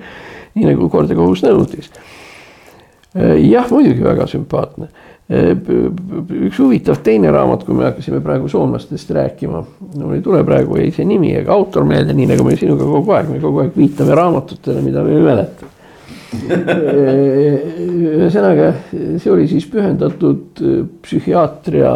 [0.55, 1.91] nii nagu kord ja kohus nõudis
[3.51, 4.87] jah, muidugi väga sümpaatne.
[5.31, 5.51] Äh,
[6.47, 9.61] üks huvitav teine raamat, kui me hakkasime praegu soomlastest rääkima,
[9.95, 13.15] mul ei tule praegu ei see nimi ega autor meelde, nii nagu me sinuga kogu
[13.15, 15.69] aeg, me kogu aeg viitame raamatutele, mida me ei mäleta.
[16.31, 16.59] Äh,
[18.11, 20.61] ühesõnaga, see oli siis pühendatud
[21.03, 21.95] psühhiaatria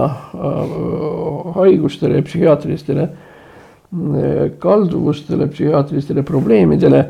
[1.59, 3.07] haigustele ja psühhiaatrilistele
[4.59, 7.05] kalduvustele, psühhiaatrilistele probleemidele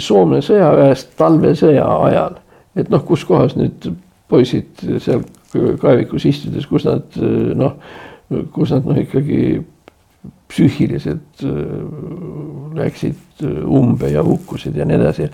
[0.00, 2.38] Soome sõjaväest talvesõja ajal
[2.78, 3.90] et noh, kus kohas nüüd
[4.32, 7.20] poisid seal kaevikus istudes, kus nad
[7.58, 7.76] noh,
[8.54, 9.60] kus nad noh, ikkagi
[10.52, 11.52] psüühiliselt äh,
[12.76, 15.26] läksid umbe ja hukkusid ja nii edasi.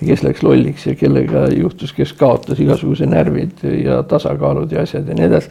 [0.00, 5.08] ja kes läks lolliks ja kellega juhtus, kes kaotas igasuguse närvid ja tasakaalud ja asjad
[5.08, 5.50] ja nii edasi.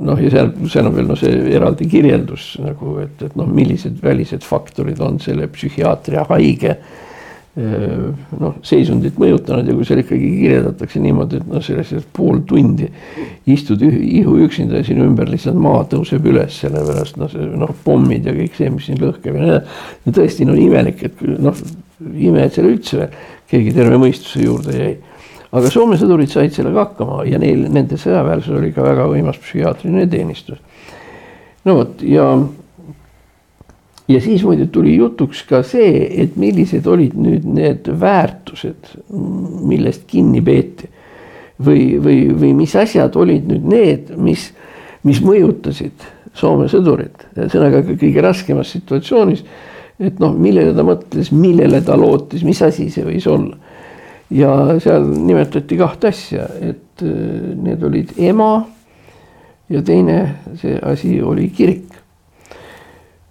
[0.00, 4.00] noh, ja seal, seal on veel noh, see eraldi kirjeldus nagu, et, et noh, millised
[4.02, 6.74] välised faktorid on selle psühhiaatria haige
[7.56, 12.86] noh, seisundit mõjutanud ja kui seal ikkagi kirjeldatakse niimoodi, et noh, selles pool tundi
[13.50, 18.28] istud ihu üksinda ja sinu ümber lihtsalt maa tõuseb üles, sellepärast noh, see noh, pommid
[18.30, 19.82] ja kõik see, mis siin lõhkeb ja nii edasi.
[20.06, 21.58] no tõesti no imelik, et noh,
[22.14, 24.94] ime, et seal üldse veel keegi terve mõistuse juurde jäi.
[25.50, 30.06] aga Soome sõdurid said sellega hakkama ja neil, nende sõjaväelasel oli ka väga võimas psühhiaatriline
[30.10, 30.60] teenistus.
[31.66, 32.30] no vot ja
[34.10, 40.42] ja siis muide tuli jutuks ka see, et millised olid nüüd need väärtused, millest kinni
[40.42, 40.88] peeti.
[41.60, 44.46] või, või, või mis asjad olid nüüd need, mis,
[45.04, 46.08] mis mõjutasid
[46.40, 49.42] Soome sõdurit, ühesõnaga kõige raskemas situatsioonis.
[50.00, 53.56] et noh, millele ta mõtles, millele ta lootis, mis asi see võis olla.
[54.30, 58.66] ja seal nimetati kahte asja, et äh, need olid ema
[59.68, 60.20] ja teine
[60.54, 61.99] see asi oli kirik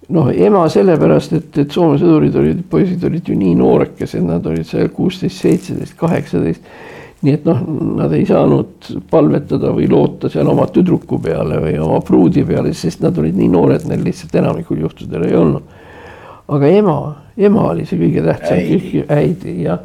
[0.10, 4.68] noh, ema sellepärast, et, et Soome sõdurid olid, poisid olid ju nii noorekesed, nad olid
[4.68, 6.72] seal kuusteist, seitseteist, kaheksateist.
[7.20, 7.60] nii et noh,
[8.00, 13.04] nad ei saanud palvetada või loota seal oma tüdruku peale või oma pruudi peale, sest
[13.04, 15.78] nad olid nii noored, neil lihtsalt enamikul juhtudel ei olnud.
[16.48, 17.00] aga ema,
[17.38, 19.78] ema oli see kõige tähtsam, äidi ja,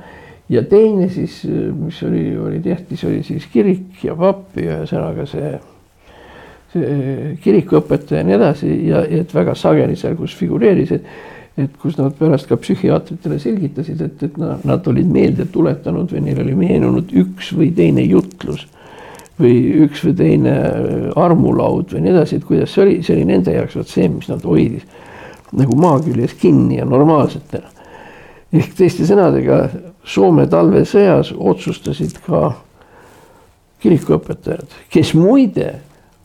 [0.49, 1.43] ja teine siis,
[1.75, 5.57] mis oli, oli tähtis, oli siis kirik ja papp ja ühesõnaga see
[7.45, 10.93] kirikuõpetaja ja nii edasi ja, et väga sageli seal, kus figureeris,
[11.61, 16.25] et kus nad pärast ka psühhiaatritele selgitasid, et, et noh, nad olid meelde tuletanud või
[16.27, 18.67] neil oli meenunud üks või teine jutlus
[19.39, 19.55] või
[19.87, 20.55] üks või teine
[21.19, 24.29] armulaud või nii edasi, et kuidas see oli, see oli nende jaoks vot see, mis
[24.31, 24.87] nad hoidis
[25.55, 27.71] nagu maa küljes kinni ja normaalsetena.
[28.53, 29.69] ehk teiste sõnadega
[30.05, 32.51] Soome talvesõjas otsustasid ka
[33.81, 35.71] kirikuõpetajad, kes muide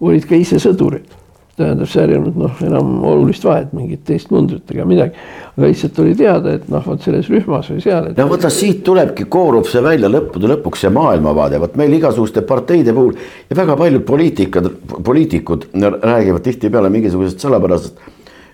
[0.02, 1.18] olid ka ise sõdurid.
[1.60, 5.26] tähendab, seal ei olnud noh, enam olulist vahet, mingit teist mundrit ega midagi.
[5.58, 8.18] aga lihtsalt oli teada, et noh, vot selles rühmas või seal et....
[8.18, 12.96] no vaata, siit tulebki, koorub see välja lõppude lõpuks see maailmavaade, vot meil igasuguste parteide
[12.96, 13.18] puhul
[13.50, 14.72] ja väga paljud poliitikad,
[15.04, 15.68] poliitikud
[16.00, 18.00] räägivad tihtipeale mingisugusest salapärasest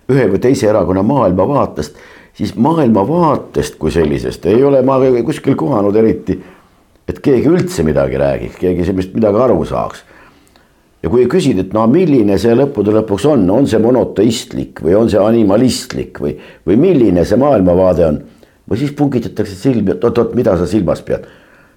[0.09, 2.01] ühe või teise erakonna maailmavaatest,
[2.33, 6.39] siis maailmavaatest kui sellisest ei ole ma kuskil kohanud eriti,
[7.05, 10.03] et keegi üldse midagi räägiks, keegi sellest midagi aru saaks
[11.05, 15.09] ja kui küsida, et no milline see lõppude lõpuks on, on see monoteistlik või on
[15.11, 16.33] see animalistlik või,
[16.65, 18.21] või milline see maailmavaade on.
[18.65, 21.27] või siis pungitatakse silmi, et oot-oot, mida sa silmas pead.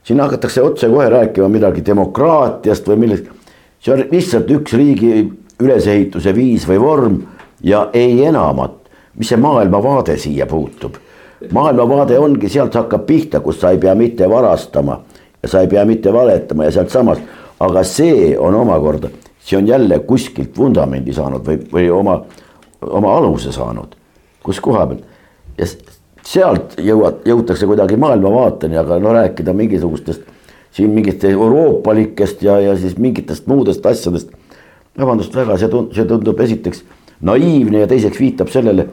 [0.02, 3.26] siin hakatakse otsekohe rääkima midagi demokraatiast või millest.
[3.80, 5.28] see on lihtsalt üks riigi
[5.60, 7.20] ülesehituse viis või vorm
[7.62, 8.88] ja ei enamat.
[9.14, 10.96] mis see maailmavaade siia puutub?
[11.52, 15.02] maailmavaade ongi, sealt hakkab pihta, kus sa ei pea mitte varastama
[15.42, 17.20] ja sa ei pea mitte valetama ja sealtsamast
[17.60, 22.20] aga see on omakorda, see on jälle kuskilt vundamendi saanud või, või oma,
[22.86, 23.96] oma aluse saanud,
[24.44, 25.02] kus koha peal.
[25.58, 25.66] ja
[26.28, 30.22] sealt jõuad, jõutakse kuidagi maailmavaateni, aga no rääkida mingisugustest
[30.72, 34.30] siin mingit euroopalikest ja, ja siis mingitest muudest asjadest.
[34.98, 36.82] vabandust väga, see tundub, see tundub esiteks
[37.22, 38.88] naiivne ja teiseks viitab sellele,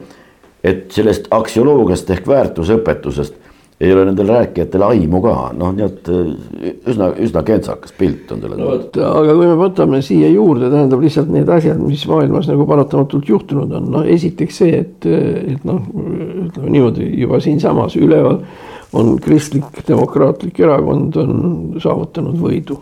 [0.64, 3.34] et sellest aksioloogiast ehk väärtusõpetusest
[3.80, 8.40] ei ole nendel rääkijatel aimu ka, noh, nii et äh, üsna, üsna kentsakas pilt on
[8.40, 8.76] sellel no,.
[9.10, 13.74] aga kui me võtame siia juurde, tähendab lihtsalt need asjad, mis maailmas nagu paratamatult juhtunud
[13.76, 15.82] on, no esiteks see, et, et noh,
[16.46, 18.40] ütleme niimoodi juba siinsamas üleval
[18.96, 21.36] on kristlik demokraatlik erakond on
[21.82, 22.78] saavutanud võidu.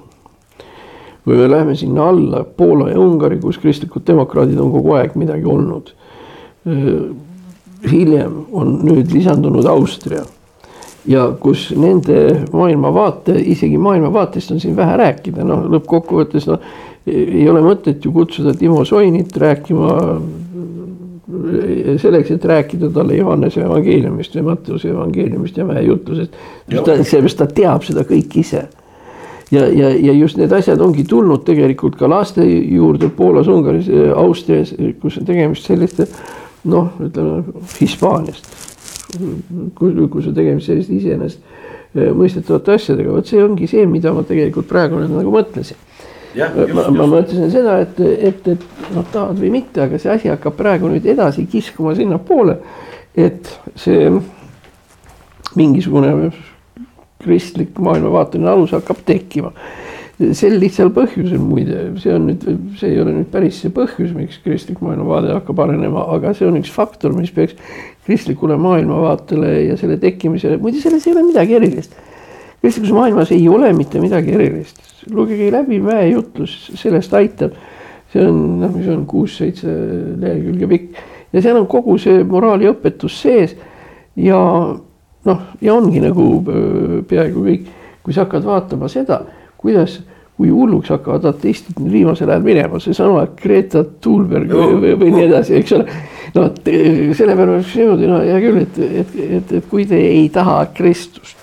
[1.24, 5.48] kui me läheme sinna alla, Poola ja Ungari, kus kristlikud demokraadid on kogu aeg midagi
[5.48, 5.90] olnud.
[7.90, 10.22] hiljem on nüüd lisandunud Austria
[11.06, 16.62] ja kus nende maailmavaate, isegi maailmavaatest on siin vähe rääkida, noh lõppkokkuvõttes noh,
[17.06, 19.98] ei ole mõtet ju kutsuda Timo Soinit rääkima
[22.00, 26.40] selleks, et rääkida talle Johannese evangeeliumist või Matteuse evangeeliumist ja väejutlusest.
[26.70, 28.66] sellepärast ta teab seda kõik ise.
[29.50, 34.74] ja, ja, ja just need asjad ongi tulnud tegelikult ka laste juurde Poolas, Ungaris, Austrias,
[35.00, 36.08] kus on tegemist selliste
[36.64, 37.42] noh, ütleme
[37.80, 38.73] Hispaaniast
[39.78, 45.14] kui, sul tegemist selliste iseenesestmõistetavate asjadega, vot see ongi see, mida ma tegelikult praegu nüüd
[45.14, 45.80] nagu mõtlesin.
[46.34, 50.56] ma, ma mõtlesin seda, et, et, et noh, tahad või mitte, aga see asi hakkab
[50.58, 52.58] praegu nüüd edasi kiskuma sinnapoole,
[53.14, 54.10] et see
[55.54, 56.32] mingisugune
[57.24, 59.54] kristlik maailmavaateline alus hakkab tekkima
[60.14, 62.44] sel lihtsal põhjusel muide, see on nüüd,
[62.78, 66.58] see ei ole nüüd päris see põhjus, miks kristlik maailmavaade hakkab arenema, aga see on
[66.60, 67.56] üks faktor, mis peaks
[68.06, 71.98] kristlikule maailmavaatele ja selle tekkimisele, muide selles ei ole midagi erilist.
[72.62, 74.78] kristlikus maailmas ei ole mitte midagi erilist,
[75.10, 77.58] lugege läbi väejutlus, sellest aitab.
[78.14, 79.72] see on noh, mis on kuus-seitse
[80.22, 80.98] lehekülge pikk
[81.34, 83.56] ja seal on kogu see moraaliõpetus sees
[84.14, 84.38] ja
[85.26, 86.28] noh, ja ongi nagu
[87.10, 87.72] peaaegu kõik,
[88.06, 89.24] kui sa hakkad vaatama seda
[89.64, 90.00] kuidas,
[90.34, 95.56] kui hulluks hakkavad ateistid viimasel ajal minema, seesama Greta Thunberg või, või, või nii edasi,
[95.60, 96.02] eks ole.
[96.34, 100.28] no selle peale oleks niimoodi, no hea küll, et, et, et, et kui te ei
[100.34, 101.38] taha Kristust,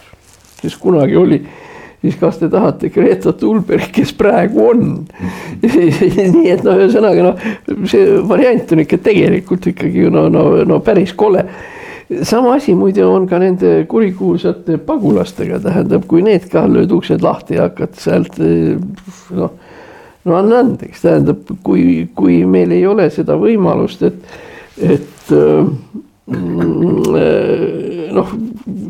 [0.62, 1.42] kes kunagi oli
[2.02, 4.86] siis kas te tahate Greta Thunberg, kes praegu on
[5.62, 7.46] nii et noh, ühesõnaga noh,
[7.90, 11.46] see variant on ikka tegelikult ikkagi no, no, no päris kole
[12.24, 17.58] sama asi muide on ka nende kurikuulsate pagulastega, tähendab, kui need ka lööd uksed lahti
[17.58, 19.52] ja hakkad sealt noh,
[20.28, 24.40] no anna andeks, tähendab, kui, kui meil ei ole seda võimalust, et,
[24.82, 27.16] et mm,
[28.18, 28.36] noh,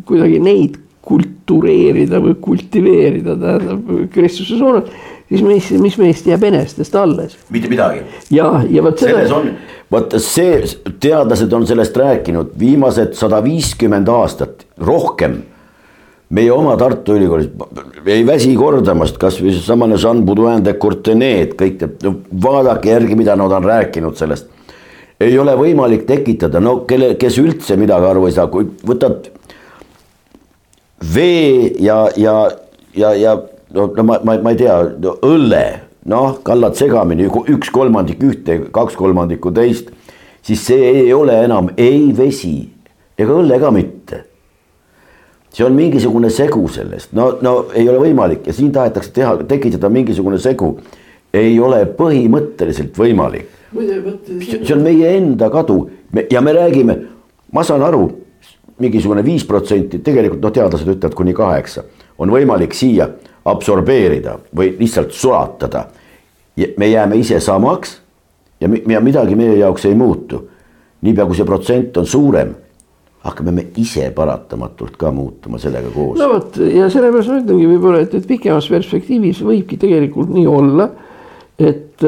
[0.09, 4.85] kuidagi neid kultureerida või kultiveerida, tähendab Kristuse suunal,
[5.31, 7.37] siis mis, mis meist jääb enestest alles?
[7.49, 8.03] mitte midagi.
[8.33, 9.13] ja, ja vot seda.
[9.13, 9.53] selles on
[9.91, 10.59] vot see,
[11.03, 15.41] teadlased on sellest rääkinud viimased sada viiskümmend aastat, rohkem.
[16.31, 17.49] meie oma Tartu Ülikoolis
[18.05, 23.19] ei väsi kordamast, kasvõi seesamane Jean Baudouin de Courtenay, et kõik teab no,, vaadake järgi,
[23.19, 24.47] mida nad on rääkinud sellest.
[25.19, 29.31] ei ole võimalik tekitada, no kelle, kes üldse midagi aru ei saa, kui võtad
[31.13, 32.35] vee ja, ja,
[32.95, 33.35] ja, ja
[33.73, 35.63] no, no ma, ma, ma ei tea no,, õlle
[36.09, 39.91] noh, kallad segamini, üks kolmandik ühte, kaks kolmandikku teist,
[40.45, 42.55] siis see ei ole enam ei vesi
[43.21, 44.25] ega õlle ka mitte.
[45.51, 49.89] see on mingisugune segu sellest, no, no ei ole võimalik ja siin tahetakse teha, tekitada
[49.91, 50.77] mingisugune segu.
[51.33, 53.49] ei ole põhimõtteliselt võimalik.
[53.75, 55.83] see on meie enda kadu
[56.31, 56.97] ja me räägime,
[57.51, 58.07] ma saan aru,
[58.81, 61.83] mingisugune viis protsenti, tegelikult noh, teadlased ütlevad kuni kaheksa,
[62.17, 63.11] on võimalik siia
[63.45, 65.85] absorbeerida või lihtsalt sulatada.
[66.77, 68.01] me jääme ise samaks
[68.61, 70.47] ja, ja midagi meie jaoks ei muutu.
[71.01, 72.51] niipea kui see protsent on suurem,
[73.25, 76.19] hakkame me ise paratamatult ka muutuma sellega koos.
[76.19, 80.89] no vot ja sellepärast ma ütlengi võib-olla, et, et pikemas perspektiivis võibki tegelikult nii olla,
[81.59, 82.05] et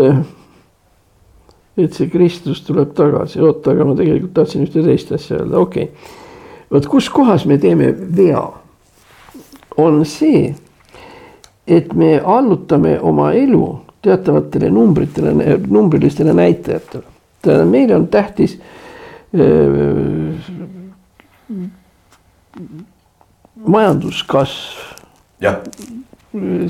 [1.78, 5.90] et see Kristus tuleb tagasi, oota, aga ma tegelikult tahtsin ühte teist asja öelda, okei
[5.90, 6.20] okay..
[6.74, 8.44] vot kus kohas me teeme vea,
[9.82, 10.52] on see
[11.68, 17.04] et me allutame oma elu teatavatele numbritele, numbrilistele näitajatele.
[17.42, 18.60] tähendab, meile on tähtis
[23.66, 24.78] majanduskasv.
[25.42, 25.56] jah,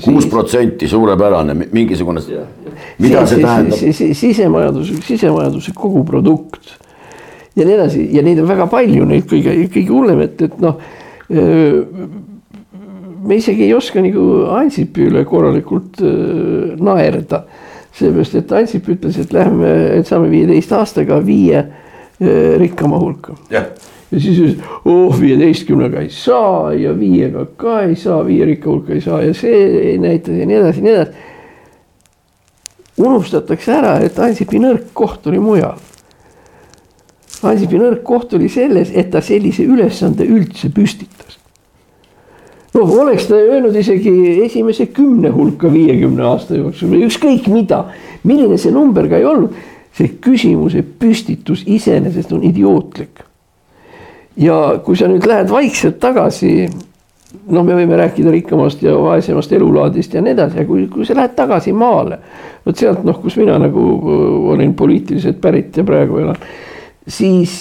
[0.04, 2.20] kuus protsenti, suurepärane, mingisugune,
[2.98, 3.78] mida see tähendab?
[4.12, 6.74] sisemajandus, sisemajanduse koguprodukt
[7.56, 10.78] ja nii edasi ja neid on väga palju, neid kõige, kõige hullem, et, et noh
[13.26, 17.44] me isegi ei oska nagu Ansipi üle korralikult äh, naerda.
[17.94, 23.36] seepärast, et Ansip ütles, et lähme, et saame viieteist aastaga viie äh, rikkama hulka.
[23.50, 23.66] ja
[24.18, 29.00] siis ütles, oh viieteistkümnega ei saa ja viiega ka ei saa, viie rikka hulka ei
[29.04, 31.12] saa ja see ei näita ja nii edasi ja nii edasi.
[32.98, 35.78] unustatakse ära, et Ansipi nõrk koht oli mujal.
[37.44, 41.43] Ansipi nõrk koht oli selles, et ta sellise ülesande üldse püstitas.
[42.74, 44.12] Noh, oleks ta öelnud isegi
[44.44, 47.84] esimese kümne hulka viiekümne aasta jooksul või ükskõik mida,
[48.26, 49.54] milline see number ka ei olnud,
[49.94, 53.22] see küsimuse püstitus iseenesest on idiootlik.
[54.42, 56.66] Ja kui sa nüüd lähed vaikselt tagasi,
[57.46, 61.14] noh, me võime rääkida rikkamast ja vaesemast elulaadist ja nii edasi, ja kui, kui sa
[61.14, 62.18] lähed tagasi maale,
[62.66, 66.42] vot sealt noh, kus mina nagu äh, olin poliitiliselt pärit ja praegu elan,
[67.06, 67.60] siis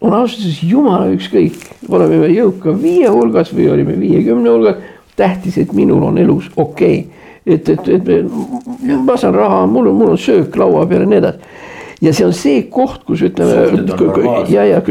[0.00, 1.58] on ausalt öeldes jumala ükskõik,
[1.88, 4.82] oleme me jõuka viie hulgas või olime viiekümne hulgas,
[5.18, 7.24] tähtis, et minul on elus okei okay.
[7.46, 11.22] et, et, et ma saan raha, mul on, mul on söök laua peal ja nii
[11.22, 11.56] edasi
[12.00, 14.82] ja see on see koht, kus ütleme ja, ja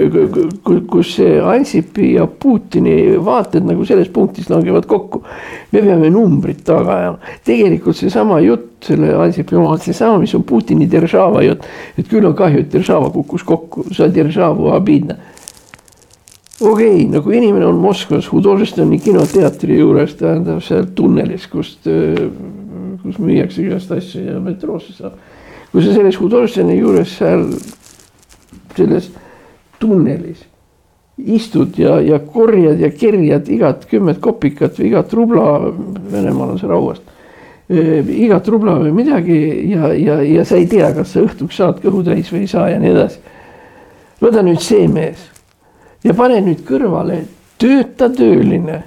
[0.91, 1.13] kus
[1.47, 5.23] Ansipi ja Putini vaated nagu selles punktis langevad kokku.
[5.71, 10.89] me peame numbrid taga ajama, tegelikult seesama jutt selle Ansipi oma, seesama, mis on Putini
[10.91, 11.63] Deržava jutt,
[11.97, 15.15] et küll on kahju, et Deržava kukkus kokku, sa Deržavu abidna
[16.59, 21.87] okei okay,, nagu inimene on Moskvas Hudolstoni kinoteatri juures, tähendab seal tunnelis, kust,
[23.03, 25.36] kus müüakse igast asju ja metroosse saab
[25.71, 27.49] kui sa selles Hudolsteni juures seal
[28.77, 29.09] selles
[29.81, 30.45] tunnelis
[31.17, 35.45] istud ja, ja korjad ja kerjad igat kümmet kopikat või igat rubla,
[36.11, 37.01] Venemaal on see rauast
[37.69, 39.39] e,, igat rubla või midagi
[39.71, 42.77] ja, ja, ja sa ei tea, kas sa õhtuks saad kõhutäis või ei saa ja
[42.81, 43.19] nii edasi.
[44.21, 45.25] võta nüüd see mees
[46.05, 47.23] ja pane nüüd kõrvale
[47.57, 48.83] tööta tööline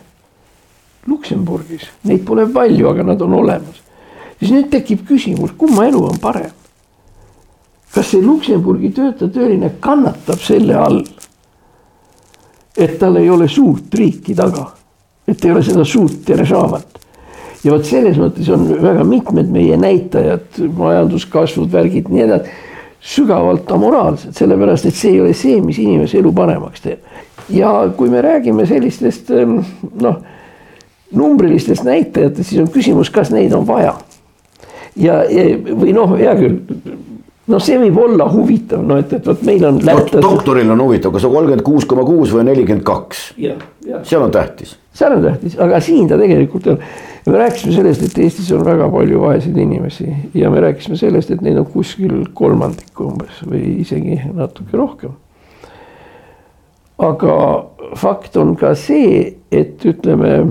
[1.10, 3.82] Luksemburgis, neid pole palju, aga nad on olemas.
[4.38, 6.59] siis nüüd tekib küsimus, kumma elu on parem
[7.94, 11.03] kas see Luksemburgi töötaja tööline kannatab selle all,
[12.79, 14.68] et tal ei ole suurt riiki taga,
[15.29, 16.98] et ei ole seda suurt Deržavat.
[17.64, 22.55] ja vot selles mõttes on väga mitmed meie näitajad, majanduskasvud, värgid, nii edasi,
[23.00, 27.05] sügavalt amoraalsed, sellepärast et see ei ole see, mis inimese elu paremaks teeb.
[27.50, 29.59] ja kui me räägime sellistest ehm,
[30.00, 30.22] noh,
[31.11, 33.96] numbrilistest näitajatest, siis on küsimus, kas neid on vaja.
[34.96, 36.61] ja, ja või noh, hea küll
[37.50, 40.22] no see võib olla huvitav, no et, et vot meil on lätlased.
[40.24, 43.22] doktoril on huvitav, kas on kolmkümmend kuus koma kuus või nelikümmend kaks.
[43.38, 44.76] seal on tähtis.
[44.96, 46.78] seal on tähtis, aga siin ta tegelikult on.
[47.26, 51.42] me rääkisime sellest, et Eestis on väga palju vaeseid inimesi ja me rääkisime sellest, et
[51.44, 55.16] neid on kuskil kolmandik umbes või isegi natuke rohkem.
[56.98, 57.36] aga
[57.98, 60.44] fakt on ka see, et ütleme,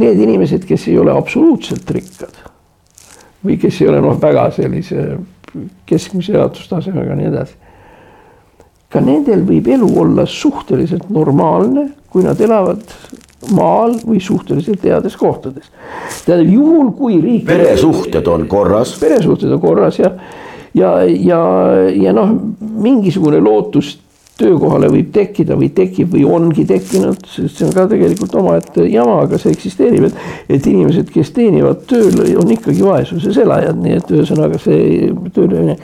[0.00, 2.46] need inimesed, kes ei ole absoluutselt rikkad
[3.44, 5.04] või kes ei ole noh, väga sellise
[5.86, 7.54] keskmise elatustasemega nii edasi.
[8.90, 12.82] ka nendel võib elu olla suhteliselt normaalne, kui nad elavad
[13.54, 15.70] maal või suhteliselt heades kohtades.
[16.26, 17.46] tähendab juhul, kui riik.
[17.46, 18.98] peresuhted on korras.
[19.00, 20.12] peresuhted on korras ja,
[20.74, 21.40] ja, ja,
[21.94, 23.98] ja noh, mingisugune lootus
[24.40, 29.20] töökohale võib tekkida või tekib või ongi tekkinud, sest see on ka tegelikult omaette jama,
[29.26, 30.22] aga see eksisteerib, et.
[30.56, 35.76] et inimesed, kes teenivad tööl, on ikkagi vaesuses elajad, nii et ühesõnaga see tööle.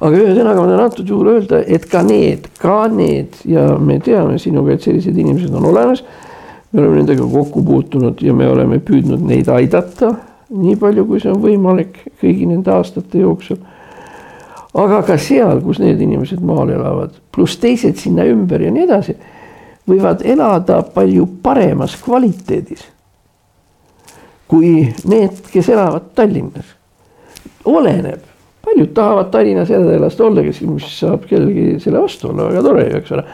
[0.00, 4.38] aga ühesõnaga ma tahan antud juhul öelda, et ka need, ka need ja me teame
[4.40, 6.04] sinuga, et sellised inimesed on olemas.
[6.72, 10.14] me oleme nendega kokku puutunud ja me oleme püüdnud neid aidata
[10.50, 13.58] nii palju, kui see on võimalik kõigi nende aastate jooksul
[14.74, 19.16] aga ka seal, kus need inimesed maal elavad, pluss teised sinna ümber ja nii edasi,
[19.90, 22.86] võivad elada palju paremas kvaliteedis
[24.50, 26.74] kui need, kes elavad Tallinnas.
[27.64, 28.22] oleneb,
[28.64, 32.62] paljud tahavad Tallinnas elada ja lasta olla, kes, mis saab kellelgi selle vastu olla, väga
[32.66, 33.24] tore ju, eks ole.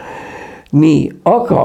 [0.76, 1.64] nii, aga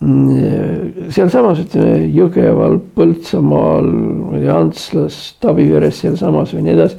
[0.00, 3.90] mm, sealsamas ütleme Jõgeval, Põltsamaal,
[4.56, 6.98] Antslas, Tabiveres sealsamas või nii edasi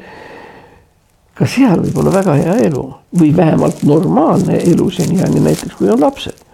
[1.37, 2.85] ka seal võib olla väga hea elu
[3.19, 6.47] või vähemalt normaalne elu seniajani, näiteks kui on lapsed.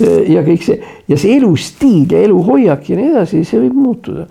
[0.00, 4.26] ja kõik see ja see elustiil ja eluhoiak ja nii edasi, see võib muutuda,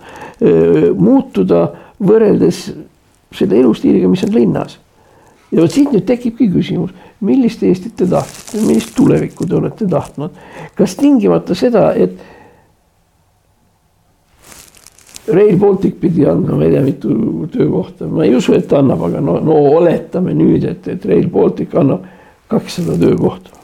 [0.98, 1.60] muutuda
[2.02, 2.64] võrreldes
[3.36, 4.78] selle elustiiliga, mis on linnas.
[5.52, 10.36] ja vot siit nüüd tekibki küsimus, millist Eestit te tahtsite, millist tulevikku te olete tahtnud,
[10.78, 12.18] kas tingimata seda, et
[15.34, 19.22] Rail Baltic pidi andma ma ei tea mitu töökohta, ma ei usu, et annab, aga
[19.24, 22.06] no, no oletame nüüd, et, et Rail Baltic annab
[22.50, 23.56] kakssada töökohta.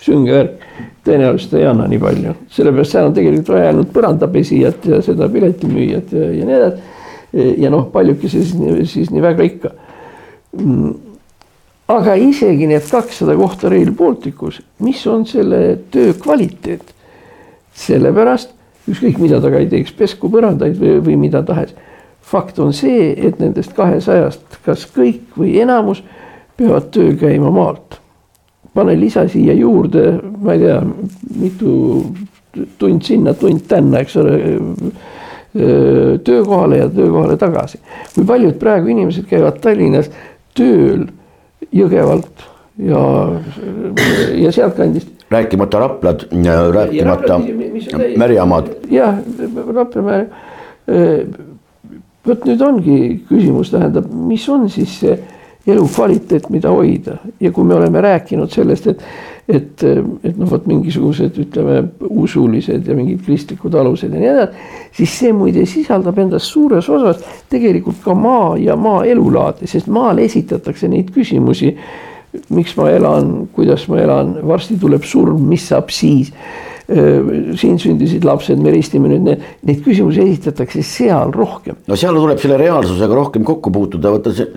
[0.00, 0.62] sünge värk,
[1.04, 6.14] tõenäoliselt ei anna nii palju, sellepärast seal on tegelikult vaja ainult põrandapesijat ja seda piletimüüjat
[6.16, 6.86] ja, ja nii edasi.
[7.60, 8.54] ja noh, paljuke siis,
[8.90, 9.74] siis nii väga ikka.
[10.56, 10.94] Mm.
[11.92, 16.96] aga isegi need kakssada kohta Rail Balticus, mis on selle töö kvaliteet?
[17.80, 18.50] sellepärast
[18.90, 21.74] ükskõik, mida ta ka ei teeks, pesku põrandaid või, või mida tahes.
[22.30, 26.02] fakt on see, et nendest kahesajast, kas kõik või enamus
[26.56, 27.98] peavad tööl käima maalt.
[28.74, 30.82] pane lisa siia juurde, ma ei tea,
[31.40, 31.72] mitu
[32.78, 34.36] tund sinna, tund tänna, eks ole
[36.24, 37.80] töökohale ja töökohale tagasi.
[38.14, 40.10] kui paljud praegu inimesed käivad Tallinnas
[40.54, 41.08] tööl
[41.72, 42.46] Jõgevalt
[42.78, 43.00] ja,
[44.40, 45.08] ja sealtkandist.
[45.30, 46.20] Rääkimata Raplad,
[46.72, 47.40] rääkimata
[48.16, 48.66] Märjamaad.
[48.90, 49.14] jah,
[49.74, 50.26] Raplamäe.
[52.26, 52.96] vot nüüd ongi
[53.28, 55.14] küsimus, tähendab, mis on siis see
[55.66, 59.02] elukvaliteet, mida hoida ja kui me oleme rääkinud sellest, et,
[59.48, 59.84] et,
[60.24, 65.32] et noh, vot mingisugused ütleme usulised ja mingid kristlikud alused ja nii edasi, siis see
[65.36, 67.20] muide sisaldab endas suures osas
[67.52, 71.74] tegelikult ka maa ja maa elulaadi, sest maal esitatakse neid küsimusi.
[72.48, 76.32] Miks ma elan, kuidas ma elan, varsti tuleb surm, mis saab siis
[76.90, 81.78] siin sündisid lapsed, me ristime nüüd need, neid küsimusi esitatakse seal rohkem.
[81.86, 84.48] no seal tuleb selle reaalsusega rohkem kokku puutuda, vaata see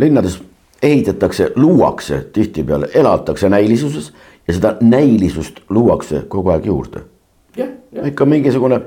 [0.00, 0.38] linnades
[0.82, 4.12] ehitatakse, luuakse tihtipeale, elatakse näilisuses
[4.48, 7.04] ja seda näilisust luuakse kogu aeg juurde.
[8.08, 8.80] ikka mingisugune,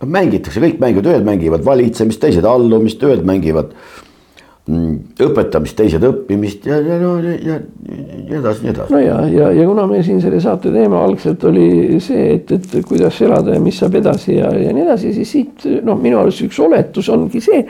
[0.00, 4.09] mängitakse, kõik mängivad, ühed mängivad valitsemist, teised allumist, ühed mängivad mm,
[4.68, 8.92] õpetamist, teised õppimist ja, ja no ja, ja nii edasi, nii edasi.
[8.92, 12.76] no ja, ja, ja kuna meil siin selle saate teema algselt oli see, et, et
[12.86, 16.44] kuidas elada ja mis saab edasi ja, ja nii edasi, siis siit noh, minu arust
[16.44, 17.64] üks oletus ongi see,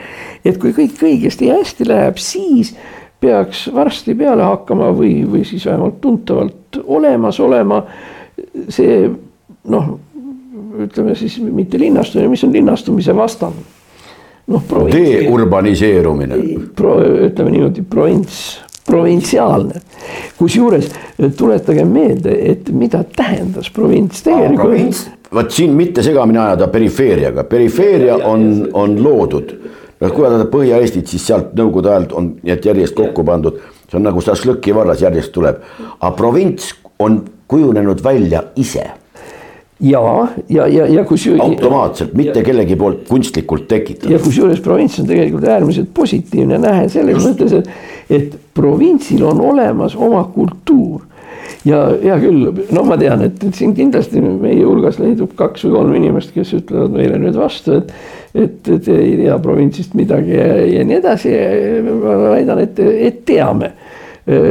[0.45, 2.75] et kui kõik õigesti ja hästi läheb, siis
[3.21, 7.83] peaks varsti peale hakkama või, või siis vähemalt tuntavalt olemas olema
[8.69, 9.03] see
[9.71, 9.93] noh,
[10.81, 13.69] ütleme siis mitte linnastumine, mis on linnastumise vastane.
[14.51, 16.37] Noh, deurbaniseerumine.
[17.27, 19.81] Ütleme niimoodi provints, provintsiaalne.
[20.37, 20.89] kusjuures
[21.37, 25.09] tuletage meelde, et mida tähendas provints tegelikult.
[25.33, 29.53] vot siin mitte segamini ajada perifeeriaga, perifeeria on, on loodud.
[30.01, 34.07] Noh, kui vaadata Põhja-Eestit, siis sealt nõukogude ajalt on need järjest kokku pandud, see on
[34.09, 35.61] nagu šašlõki varras järjest tuleb,
[35.99, 37.21] aga provints on
[37.51, 38.87] kujunenud välja ise
[39.81, 41.41] ja, ja, ja, ja kusjuures.
[41.41, 44.11] automaatselt, mitte ja, kellegi poolt kunstlikult tekitatud.
[44.13, 47.69] ja kusjuures provints on tegelikult äärmiselt positiivne nähe selles mõttes, et,
[48.09, 51.01] et provintsil on olemas oma kultuur
[51.65, 55.75] ja hea küll, noh, ma tean, et, et siin kindlasti meie hulgas leidub kaks või
[55.75, 57.93] kolm inimest, kes ütlevad meile nüüd vastu, et.
[58.37, 61.33] et te ei tea provintsist midagi ja, ja nii edasi.
[61.83, 63.73] ma väidan, et, et teame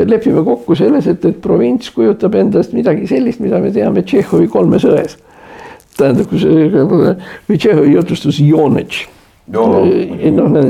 [0.06, 4.84] lepime kokku selles, et, et provints kujutab endast midagi sellist, mida me teame Tšehhovi kolmes
[4.88, 5.16] ões.
[5.96, 6.68] tähendab, kui see
[7.48, 9.06] või Tšehhovi jutustus Jonetš.
[9.50, 10.60] noh,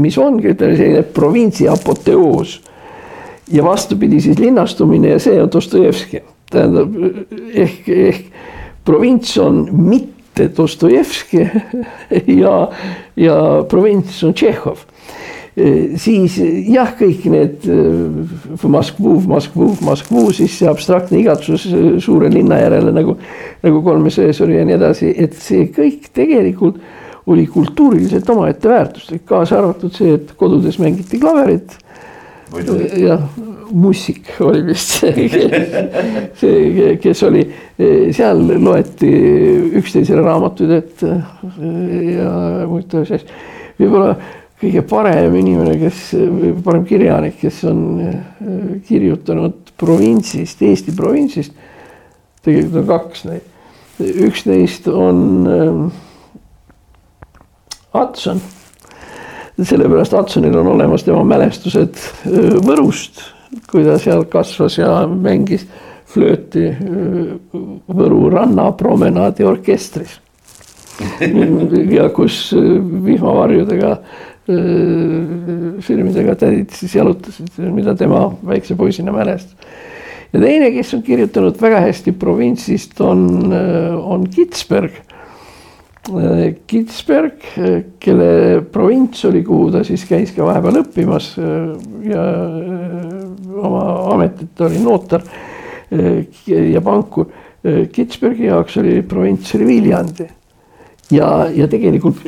[0.00, 2.58] mis ongi, ütleme selline provintsi apoteoos
[3.52, 6.22] ja vastupidi siis linnastumine ja see on Dostojevski.
[6.50, 6.94] tähendab
[7.54, 8.24] ehk, ehk
[8.84, 11.48] provints on mitte Dostojevski
[12.42, 12.68] ja,
[13.16, 14.86] ja provints on Tšehhov
[15.98, 16.36] siis
[16.68, 17.66] jah, kõik need
[18.62, 21.66] Moskvu, Moskvu, Moskvu, siis see abstraktne igatsus
[22.04, 23.16] suure linna järele nagu,
[23.64, 26.80] nagu kolmes öös oli ja nii edasi, et see kõik tegelikult
[27.28, 31.76] oli kultuuriliselt omaette väärtuslik, kaasa arvatud see, et kodudes mängiti klaverit
[32.96, 33.28] jah,
[33.72, 35.26] Mussik oli vist see,
[36.40, 37.42] see, kes oli,
[38.16, 39.10] seal loeti
[39.76, 41.10] üksteisele raamatuid ette
[42.14, 42.30] ja
[42.70, 43.20] muid asju.
[43.78, 44.14] võib-olla
[44.58, 46.02] kõige parem inimene, kes,
[46.64, 47.80] parem kirjanik, kes on
[48.88, 51.52] kirjutanud provintsist, Eesti provintsist.
[52.42, 53.48] tegelikult on kaks neid,
[54.28, 55.82] üks neist on äh,
[57.94, 58.40] Hudson
[59.64, 61.98] sellepärast Hudsonil on olemas tema mälestused
[62.66, 63.22] Võrust,
[63.70, 65.66] kui ta seal kasvas ja mängis
[66.08, 66.70] flööti
[67.88, 70.18] Võru rannapromenaadi orkestris.
[71.98, 73.92] ja kus vihmavarjudega,
[74.48, 79.56] sõrmidega tädid siis jalutasid, mida tema väikse poisina mälestas.
[80.32, 83.52] ja teine, kes on kirjutanud väga hästi provintsist, on,
[84.00, 84.96] on Kitsberg
[86.66, 87.42] Kitsberg,
[88.00, 91.34] kelle provints oli, kuhu ta siis käis ka vahepeal õppimas
[92.08, 92.24] ja
[93.58, 93.82] oma
[94.14, 95.26] ametit oli nootar
[96.48, 97.28] ja pankur.
[97.92, 100.28] Kitsbergi jaoks oli provints oli Viljandi
[101.12, 102.22] ja, ja tegelikult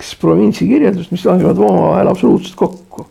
[0.00, 3.06] kaks provintsi kirjeldust, mis langevad omavahel absoluutselt kokku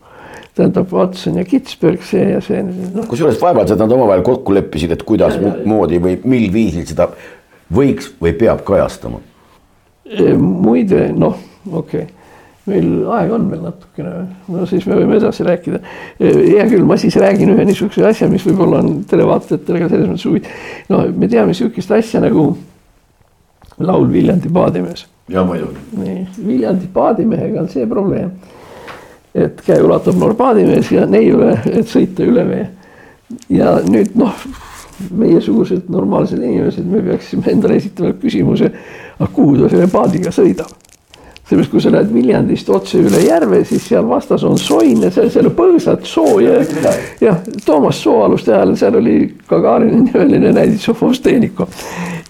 [0.58, 3.04] tähendab Watson ja Kitsberg, see ja see no..
[3.08, 7.06] kusjuures vaevalt, et nad omavahel kokku leppisid, et kuidas moodi või mil viisil seda
[7.70, 9.22] võiks või peab kajastama
[10.40, 11.38] muide, noh,
[11.70, 12.16] okei okay.,
[12.70, 14.10] meil aega on veel natukene,
[14.52, 15.80] no siis me võime edasi rääkida.
[16.20, 20.26] hea küll, ma siis räägin ühe niisuguse asja, mis võib-olla on televaatajatele ka selles mõttes
[20.28, 20.66] huvitav.
[20.90, 22.50] no me teame sihukest asja nagu
[23.80, 25.06] laul Viljandi paadimees.
[25.30, 25.78] Ja muidugi.
[25.96, 28.32] nii, Viljandi paadimehega on see probleem,
[29.34, 32.66] et käe ulatab noor paadimees ja neiule, et sõita üle vee.
[33.54, 34.34] ja nüüd noh,
[35.16, 38.72] meiesugused normaalsed inimesed, me peaksime endale esitama küsimuse,
[39.18, 40.76] aga kuhu ta selle paadiga sõidab
[41.50, 45.30] sellepärast, kui sa lähed Viljandist otse üle järve, siis seal vastas on soin ja seal,
[45.34, 46.60] seal on põõsad soo ja
[47.26, 49.16] jah, Toomas Sooaluste ajal seal oli
[49.48, 51.66] Gagarini nimeline näidis Sofosteeniko.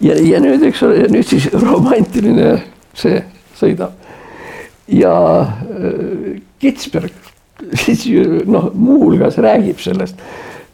[0.01, 2.55] ja, ja nüüd, eks ole, nüüd siis romantiline
[2.95, 3.23] see
[3.59, 3.97] sõidab.
[4.89, 7.13] ja äh, Kitsberg
[7.85, 8.07] siis
[8.49, 10.21] noh, muuhulgas räägib sellest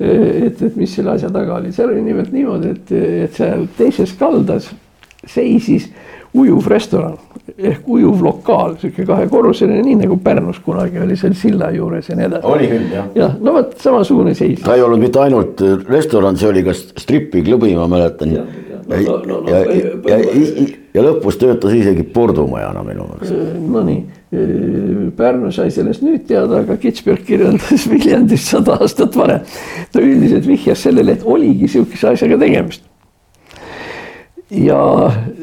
[0.01, 2.93] et, et mis selle asja taga oli, seal oli nimelt niimoodi, et,
[3.27, 4.69] et seal teises kaldas
[5.27, 5.89] seisis
[6.37, 7.17] ujuv restoran
[7.57, 12.27] ehk ujuv lokaal, sihuke kahekorruseline, nii nagu Pärnus kunagi oli seal silla juures ja nii
[12.27, 12.49] edasi.
[12.53, 13.07] oli küll jah.
[13.17, 14.61] jah, no vot samasugune seis.
[14.65, 18.35] ta ei olnud mitte ainult restoran, see oli ka stripiklubi, ma mäletan.
[18.35, 18.45] ja,
[18.75, 20.67] ja, no, no, no, ja, ja, ja, ja
[21.05, 23.33] lõpus töötas isegi pordumajana minu meelest.
[23.35, 23.99] Äh, Nonii,
[24.33, 29.45] äh, Pärnu sai sellest nüüd teada, aga Kitsberg kirjeldas Viljandist sada aastat varem.
[29.93, 32.85] ta üldiselt vihjas sellele, et oligi sihukese asjaga tegemist.
[34.51, 34.81] ja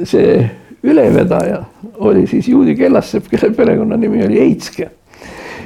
[0.08, 0.44] see
[0.84, 1.64] ülevedaja
[2.00, 4.90] oli siis juudi kellassepp, kelle perekonnanimi oli Eitske.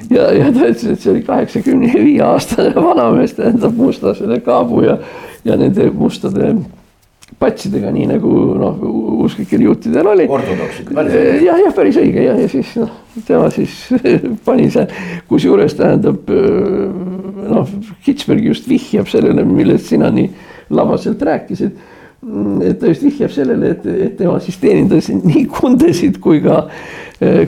[0.09, 4.83] ja, ja ta ütles, et see oli kaheksakümne viie aastane vanamees, tähendab musta selle kaabu
[4.85, 4.97] ja,
[5.45, 6.55] ja nende mustade
[7.37, 8.79] patsidega, nii nagu noh,
[9.25, 10.25] usklikel juutidel oli.
[11.45, 12.93] jah, jah, päris õige ja, ja siis noh,
[13.27, 13.75] tema siis
[14.47, 14.89] pani seal,
[15.29, 17.75] kusjuures tähendab noh,
[18.05, 20.31] Kitsberg just vihjab sellele, millest sina nii
[20.73, 21.77] labaselt rääkisid
[22.65, 26.63] et ta just vihjab sellele, et, et tema siis teenindas nii kundesid kui ka,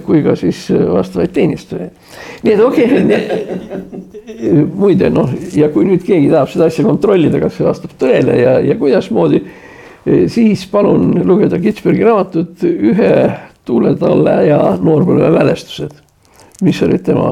[0.05, 2.11] kui ka siis vastavaid teenistujaid.
[2.45, 7.57] nii et okei okay,, muide noh, ja kui nüüd keegi tahab seda asja kontrollida, kas
[7.57, 9.41] see vastab tõele ja, ja kuidasmoodi,
[10.05, 13.13] siis palun lugeda Kitsbergi raamatut Ühe
[13.67, 15.97] tuuletalle ja noorpõlve mälestused
[16.61, 17.29] mis olid tema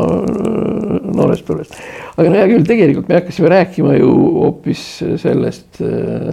[1.18, 1.76] noorest põlvest.
[2.16, 4.84] aga no hea küll, tegelikult me hakkasime rääkima ju hoopis
[5.24, 6.32] sellest äh,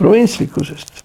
[0.00, 1.04] provintslikkusest.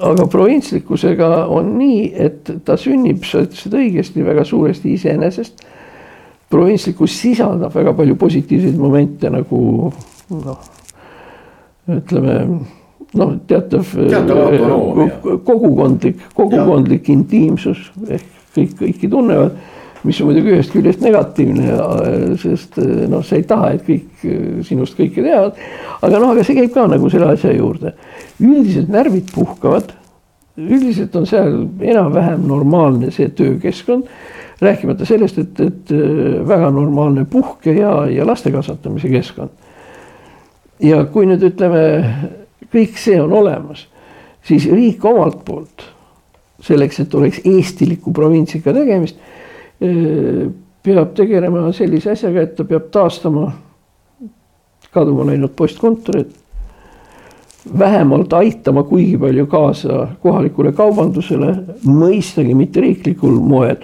[0.00, 5.66] aga provintslikkusega on nii, et ta sünnib, sa ütlesid õigesti, väga suuresti iseenesest.
[6.50, 9.92] provintslikkus sisaldab väga palju positiivseid momente nagu
[10.30, 10.68] noh,
[11.90, 12.36] ütleme
[13.18, 17.16] noh, teatav, teatav kogukondlik, kogukondlik ja.
[17.16, 19.58] intiimsus ehk kõik kõiki tunnevad
[20.04, 21.74] mis on muidugi ühest küljest negatiivne,
[22.40, 22.78] sest
[23.10, 24.24] noh, sa ei taha, et kõik
[24.66, 25.58] sinust kõike teavad.
[26.00, 27.94] aga noh, aga see käib ka nagu selle asja juurde.
[28.40, 29.92] üldiselt närvid puhkavad.
[30.56, 34.08] üldiselt on seal enam-vähem normaalne see töökeskkond.
[34.60, 35.92] rääkimata sellest, et, et
[36.48, 39.50] väga normaalne puhke ja, ja laste kasvatamise keskkond.
[40.80, 41.84] ja kui nüüd ütleme,
[42.72, 43.86] kõik see on olemas,
[44.46, 45.86] siis riik omalt poolt
[46.60, 49.16] selleks, et oleks eestiliku provintsiga tegemist
[49.80, 53.48] peab tegelema sellise asjaga, et ta peab taastama
[54.92, 56.36] kaduma läinud postkontorid.
[57.78, 61.50] vähemalt aitama kuigi palju kaasa kohalikule kaubandusele,
[61.84, 63.76] mõistagi mitte riiklikul moel,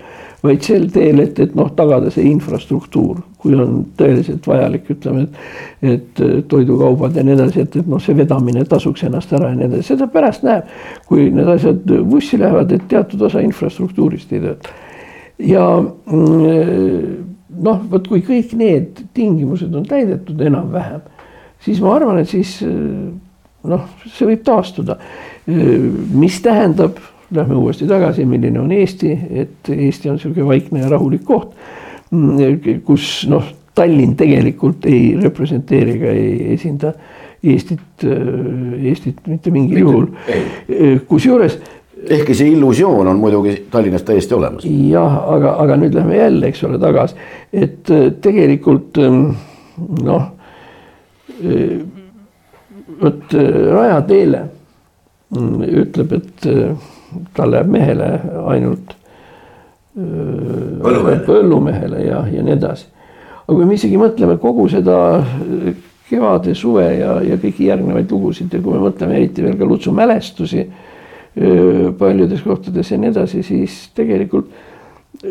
[0.47, 5.93] vaid sel teel, et, et noh, tagada see infrastruktuur, kui on tõeliselt vajalik, ütleme, et,
[5.93, 9.69] et toidukaubad ja nii edasi, et, et noh, see vedamine tasuks ennast ära ja nii
[9.71, 10.73] edasi, seda pärast näeb,
[11.11, 14.75] kui need asjad vussi lähevad, et teatud osa infrastruktuurist ei tööta
[15.39, 17.25] ja mm,
[17.63, 21.03] noh, vot kui kõik need tingimused on täidetud enam-vähem,
[21.65, 22.59] siis ma arvan, et siis
[23.67, 24.99] noh, see võib taastuda.
[25.47, 26.99] mis tähendab,
[27.35, 31.55] lähme uuesti tagasi, milline on Eesti, et Eesti on niisugune vaikne ja rahulik koht,
[32.85, 36.95] kus noh, Tallinn tegelikult ei representeeri ega ei esinda
[37.45, 40.07] Eestit, Eestit mitte mingil juhul.
[41.09, 41.59] kusjuures
[42.11, 44.65] ehkki see illusioon on muidugi Tallinnas täiesti olemas.
[44.65, 47.17] jah, aga, aga nüüd lähme jälle, eks ole, tagasi,
[47.53, 49.31] et äh, tegelikult ähm,
[50.05, 50.29] noh,
[51.41, 51.79] äh,
[53.01, 54.43] vot äh, Raja Teele
[55.31, 56.51] mm, ütleb, et
[57.37, 58.11] tal läheb mehele
[58.53, 58.95] ainult
[59.97, 62.89] põllumehele, põllumehele ja, ja nii edasi.
[63.47, 64.99] aga kui me isegi mõtleme kogu seda
[66.07, 69.95] kevade, suve ja, ja kõiki järgnevaid lugusid ja kui me mõtleme eriti veel ka Lutsu
[69.97, 70.67] mälestusi
[71.99, 74.53] paljudes kohtades ja nii edasi, siis tegelikult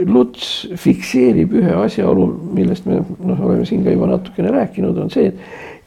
[0.06, 2.26] Luts fikseerib ühe asjaolu,
[2.58, 5.30] millest me noh, oleme siin ka juba natukene rääkinud, on see,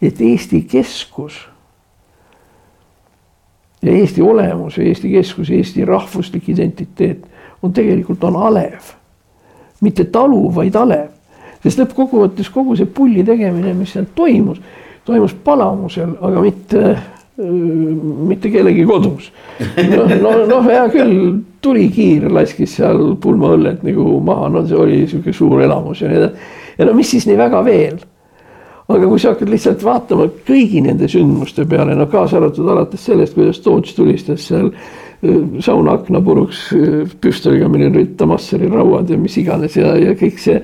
[0.03, 1.40] et Eesti keskus
[3.83, 7.26] ja Eesti olemus Eesti keskus, Eesti rahvuslik identiteet
[7.62, 8.95] on tegelikult, on alev.
[9.81, 11.07] mitte talu, vaid alev.
[11.62, 14.61] sest lõppkokkuvõttes kogu see pulli tegemine, mis seal toimus,
[15.05, 16.97] toimus palamusel, aga mitte,
[18.29, 19.33] mitte kellegi kodus.
[19.91, 25.35] noh, no, noh, hea küll, tulikiir laskis seal pulmaõllet nagu maha, no see oli sihuke
[25.35, 26.49] suur elamus ja nii edasi.
[26.79, 27.99] ja no mis siis nii väga veel
[28.89, 33.34] aga kui sa hakkad lihtsalt vaatama kõigi nende sündmuste peale, no kaasa arvatud alates sellest,
[33.36, 34.70] kuidas Toots tulistas seal
[35.64, 36.68] sauna akna puruks
[37.20, 40.61] püstoliga, millel olid Damasseri rauad ja mis iganes ja, ja kõik see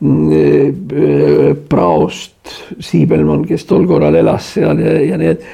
[0.00, 5.44] mm, praost Siibelmann, kes tol korral elas seal ja, ja need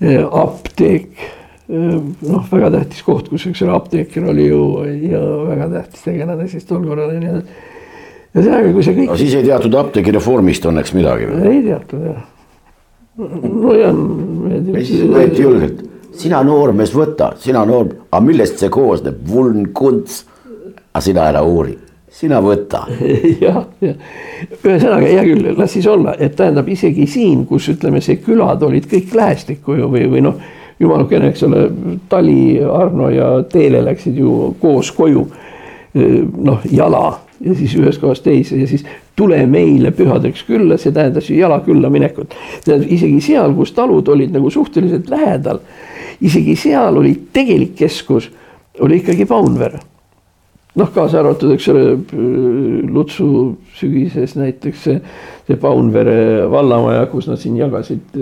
[0.00, 1.26] apteek
[1.70, 4.62] noh, väga tähtis koht, kus üks apteeker oli ju
[5.10, 7.68] ja väga tähtis tegelane siis tol korral ja nii edasi
[8.34, 9.10] ühesõnaga, kui see kõik.
[9.10, 11.28] no siis ei teatud apteegireformist õnneks midagi.
[11.50, 12.24] ei teatud jah.
[13.18, 14.00] nojah.
[14.78, 15.84] siis võeti julgelt,
[16.20, 20.24] sina noormees, võta, sina noor, aga millest see koosneb, vuln, kunts.
[20.92, 21.74] aga sina ära uuri,
[22.20, 22.84] sina võta.
[23.44, 24.14] jah, jah,
[24.62, 28.86] ühesõnaga hea küll, las siis olla, et tähendab isegi siin, kus ütleme, see külad olid
[28.90, 30.40] kõik lähestikku ju või, või noh
[30.80, 31.66] jumalukene, eks ole,
[32.08, 35.26] Tali, Arno ja Teele läksid ju koos koju.
[35.92, 38.84] noh, jala ja siis ühest kohast teise ja siis
[39.16, 42.34] tule meile pühadeks külla, see tähendas ju jala külla minekut.
[42.64, 45.62] tähendab isegi seal, kus talud olid nagu suhteliselt lähedal,
[46.20, 48.30] isegi seal oli tegelik keskus,
[48.80, 49.80] oli ikkagi Paunvere.
[50.76, 51.84] noh, kaasa arvatud, eks ole,
[52.92, 53.26] Lutsu
[53.74, 55.00] sügises näiteks see,
[55.48, 58.14] see Paunvere vallamaja, kus nad siin jagasid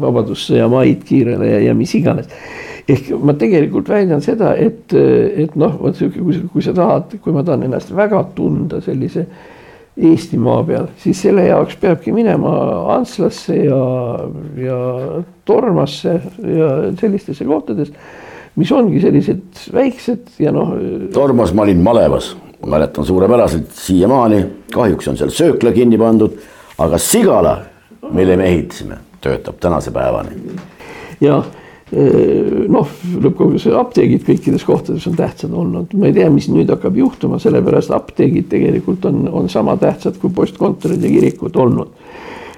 [0.00, 2.28] Vabadussõja maid kiirele ja, ja mis iganes
[2.88, 7.34] ehk ma tegelikult väidan seda, et, et noh, vot sihuke, kui, kui sa tahad, kui
[7.34, 9.26] ma tahan ennast väga tunda sellise
[9.96, 12.50] Eestimaa peal, siis selle jaoks peabki minema
[12.98, 13.78] Antslasse ja,
[14.60, 14.80] ja
[15.48, 16.66] Tormasse ja
[17.00, 17.94] sellistesse kohtadesse,
[18.60, 20.74] mis ongi sellised väiksed ja noh.
[21.16, 22.34] Tormas ma olin malevas,
[22.68, 24.42] mäletan suurepäraselt siiamaani,
[24.74, 26.36] kahjuks on seal söökla kinni pandud,
[26.76, 27.56] aga Sigala,
[28.12, 30.36] mille me ehitasime, töötab tänase päevani.
[31.24, 31.40] jah
[31.96, 32.88] noh,
[33.22, 37.94] lõppkokkuvõttes apteegid kõikides kohtades on tähtsad olnud, ma ei tea, mis nüüd hakkab juhtuma, sellepärast
[37.96, 41.94] apteegid tegelikult on, on sama tähtsad kui postkontorid ja kirikud olnud.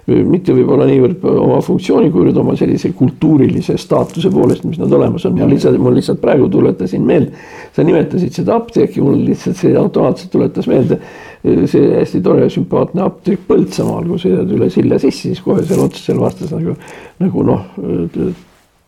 [0.09, 5.36] mitte võib-olla niivõrd oma funktsiooni, kuivõrd oma sellise kultuurilise staatuse poolest, mis nad olemas on,
[5.36, 7.36] ma lihtsalt, mul lihtsalt praegu tuletasin meelde.
[7.76, 10.99] sa nimetasid seda apteeki, mul lihtsalt see automaatselt tuletas meelde
[11.45, 15.84] see hästi tore ja sümpaatne apteek Põltsamaal, kui sõidad üle silla sisse, siis kohe seal
[15.84, 16.74] otsas seal vastas nagu,
[17.20, 17.68] nagu noh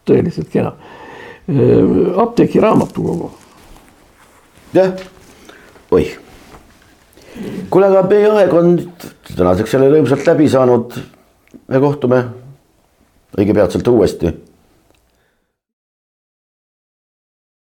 [0.09, 0.73] tõeliselt kena.
[2.17, 3.31] apteeki raamatukogu.
[4.75, 4.93] jah,
[5.91, 6.13] oih.
[7.71, 8.77] kuule, aga meie aeg on
[9.37, 11.01] tänaseks jälle rõõmsalt läbi saanud.
[11.69, 12.25] me kohtume
[13.39, 14.35] õige peatselt uuesti